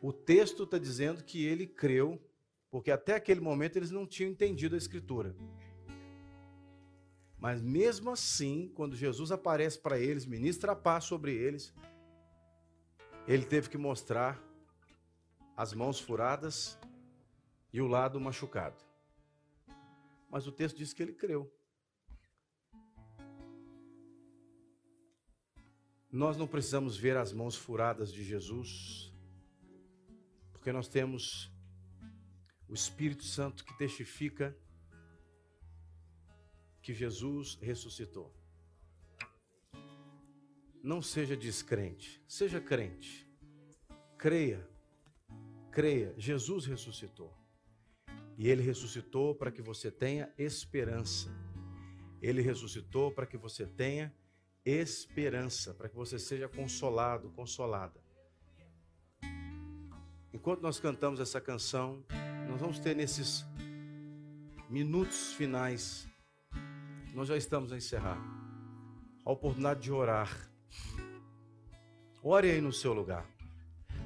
O 0.00 0.12
texto 0.12 0.64
está 0.64 0.78
dizendo 0.78 1.22
que 1.22 1.44
ele 1.44 1.66
creu, 1.66 2.20
porque 2.70 2.90
até 2.90 3.14
aquele 3.14 3.40
momento 3.40 3.76
eles 3.76 3.90
não 3.90 4.06
tinham 4.06 4.30
entendido 4.30 4.74
a 4.74 4.78
escritura. 4.78 5.36
Mas 7.38 7.60
mesmo 7.60 8.10
assim, 8.10 8.70
quando 8.74 8.96
Jesus 8.96 9.30
aparece 9.30 9.78
para 9.78 9.98
eles, 9.98 10.24
ministra 10.24 10.72
a 10.72 10.76
paz 10.76 11.04
sobre 11.04 11.34
eles, 11.34 11.74
ele 13.26 13.44
teve 13.44 13.68
que 13.68 13.78
mostrar 13.78 14.42
as 15.56 15.72
mãos 15.74 16.00
furadas 16.00 16.78
e 17.72 17.80
o 17.80 17.86
lado 17.86 18.20
machucado. 18.20 18.82
Mas 20.30 20.46
o 20.46 20.52
texto 20.52 20.76
diz 20.76 20.92
que 20.92 21.02
ele 21.02 21.12
creu. 21.12 21.52
Nós 26.10 26.36
não 26.36 26.46
precisamos 26.46 26.96
ver 26.96 27.16
as 27.16 27.32
mãos 27.32 27.56
furadas 27.56 28.12
de 28.12 28.22
Jesus, 28.22 29.10
porque 30.52 30.70
nós 30.70 30.86
temos 30.86 31.50
o 32.68 32.74
Espírito 32.74 33.24
Santo 33.24 33.64
que 33.64 33.76
testifica 33.78 34.56
que 36.82 36.92
Jesus 36.92 37.58
ressuscitou. 37.62 38.34
Não 40.82 41.00
seja 41.00 41.36
descrente, 41.36 42.22
seja 42.28 42.60
crente. 42.60 43.26
Creia, 44.18 44.68
creia, 45.70 46.14
Jesus 46.18 46.66
ressuscitou. 46.66 47.41
E 48.36 48.48
ele 48.48 48.62
ressuscitou 48.62 49.34
para 49.34 49.50
que 49.50 49.62
você 49.62 49.90
tenha 49.90 50.32
esperança. 50.38 51.30
Ele 52.20 52.40
ressuscitou 52.40 53.10
para 53.10 53.26
que 53.26 53.36
você 53.36 53.66
tenha 53.66 54.14
esperança, 54.64 55.74
para 55.74 55.88
que 55.88 55.96
você 55.96 56.18
seja 56.18 56.48
consolado, 56.48 57.30
consolada. 57.30 58.00
Enquanto 60.32 60.62
nós 60.62 60.80
cantamos 60.80 61.20
essa 61.20 61.40
canção, 61.40 62.04
nós 62.48 62.60
vamos 62.60 62.78
ter 62.78 62.96
nesses 62.96 63.44
minutos 64.70 65.34
finais, 65.34 66.08
nós 67.12 67.28
já 67.28 67.36
estamos 67.36 67.72
a 67.72 67.76
encerrar, 67.76 68.18
a 69.24 69.30
oportunidade 69.30 69.80
de 69.80 69.92
orar. 69.92 70.50
Ore 72.22 72.50
aí 72.50 72.60
no 72.60 72.72
seu 72.72 72.94
lugar, 72.94 73.28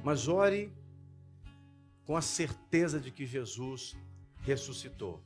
mas 0.03 0.27
ore 0.27 0.73
com 2.03 2.17
a 2.17 2.21
certeza 2.21 2.99
de 2.99 3.11
que 3.11 3.25
Jesus 3.25 3.95
ressuscitou. 4.47 5.21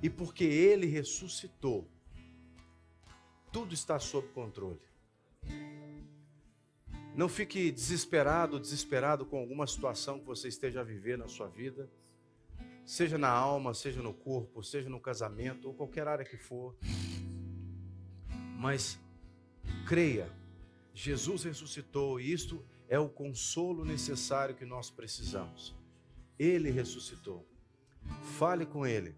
E 0.00 0.08
porque 0.08 0.44
ele 0.44 0.86
ressuscitou, 0.86 1.86
tudo 3.52 3.74
está 3.74 3.98
sob 3.98 4.28
controle. 4.28 4.80
Não 7.14 7.28
fique 7.28 7.72
desesperado, 7.72 8.60
desesperado 8.60 9.26
com 9.26 9.36
alguma 9.36 9.66
situação 9.66 10.20
que 10.20 10.24
você 10.24 10.46
esteja 10.46 10.80
a 10.80 10.84
viver 10.84 11.18
na 11.18 11.26
sua 11.26 11.48
vida, 11.48 11.90
seja 12.86 13.18
na 13.18 13.28
alma, 13.28 13.74
seja 13.74 14.00
no 14.00 14.14
corpo, 14.14 14.62
seja 14.62 14.88
no 14.88 15.00
casamento 15.00 15.66
ou 15.66 15.74
qualquer 15.74 16.06
área 16.06 16.24
que 16.24 16.36
for. 16.36 16.76
Mas 18.56 18.98
creia, 19.88 20.30
Jesus 20.94 21.42
ressuscitou 21.42 22.20
e 22.20 22.32
isto 22.32 22.64
é 22.88 22.98
o 22.98 23.08
consolo 23.08 23.84
necessário 23.84 24.54
que 24.54 24.64
nós 24.64 24.88
precisamos. 24.88 25.74
Ele 26.38 26.70
ressuscitou. 26.70 27.49
Fale 28.38 28.66
com 28.66 28.86
ele. 28.86 29.14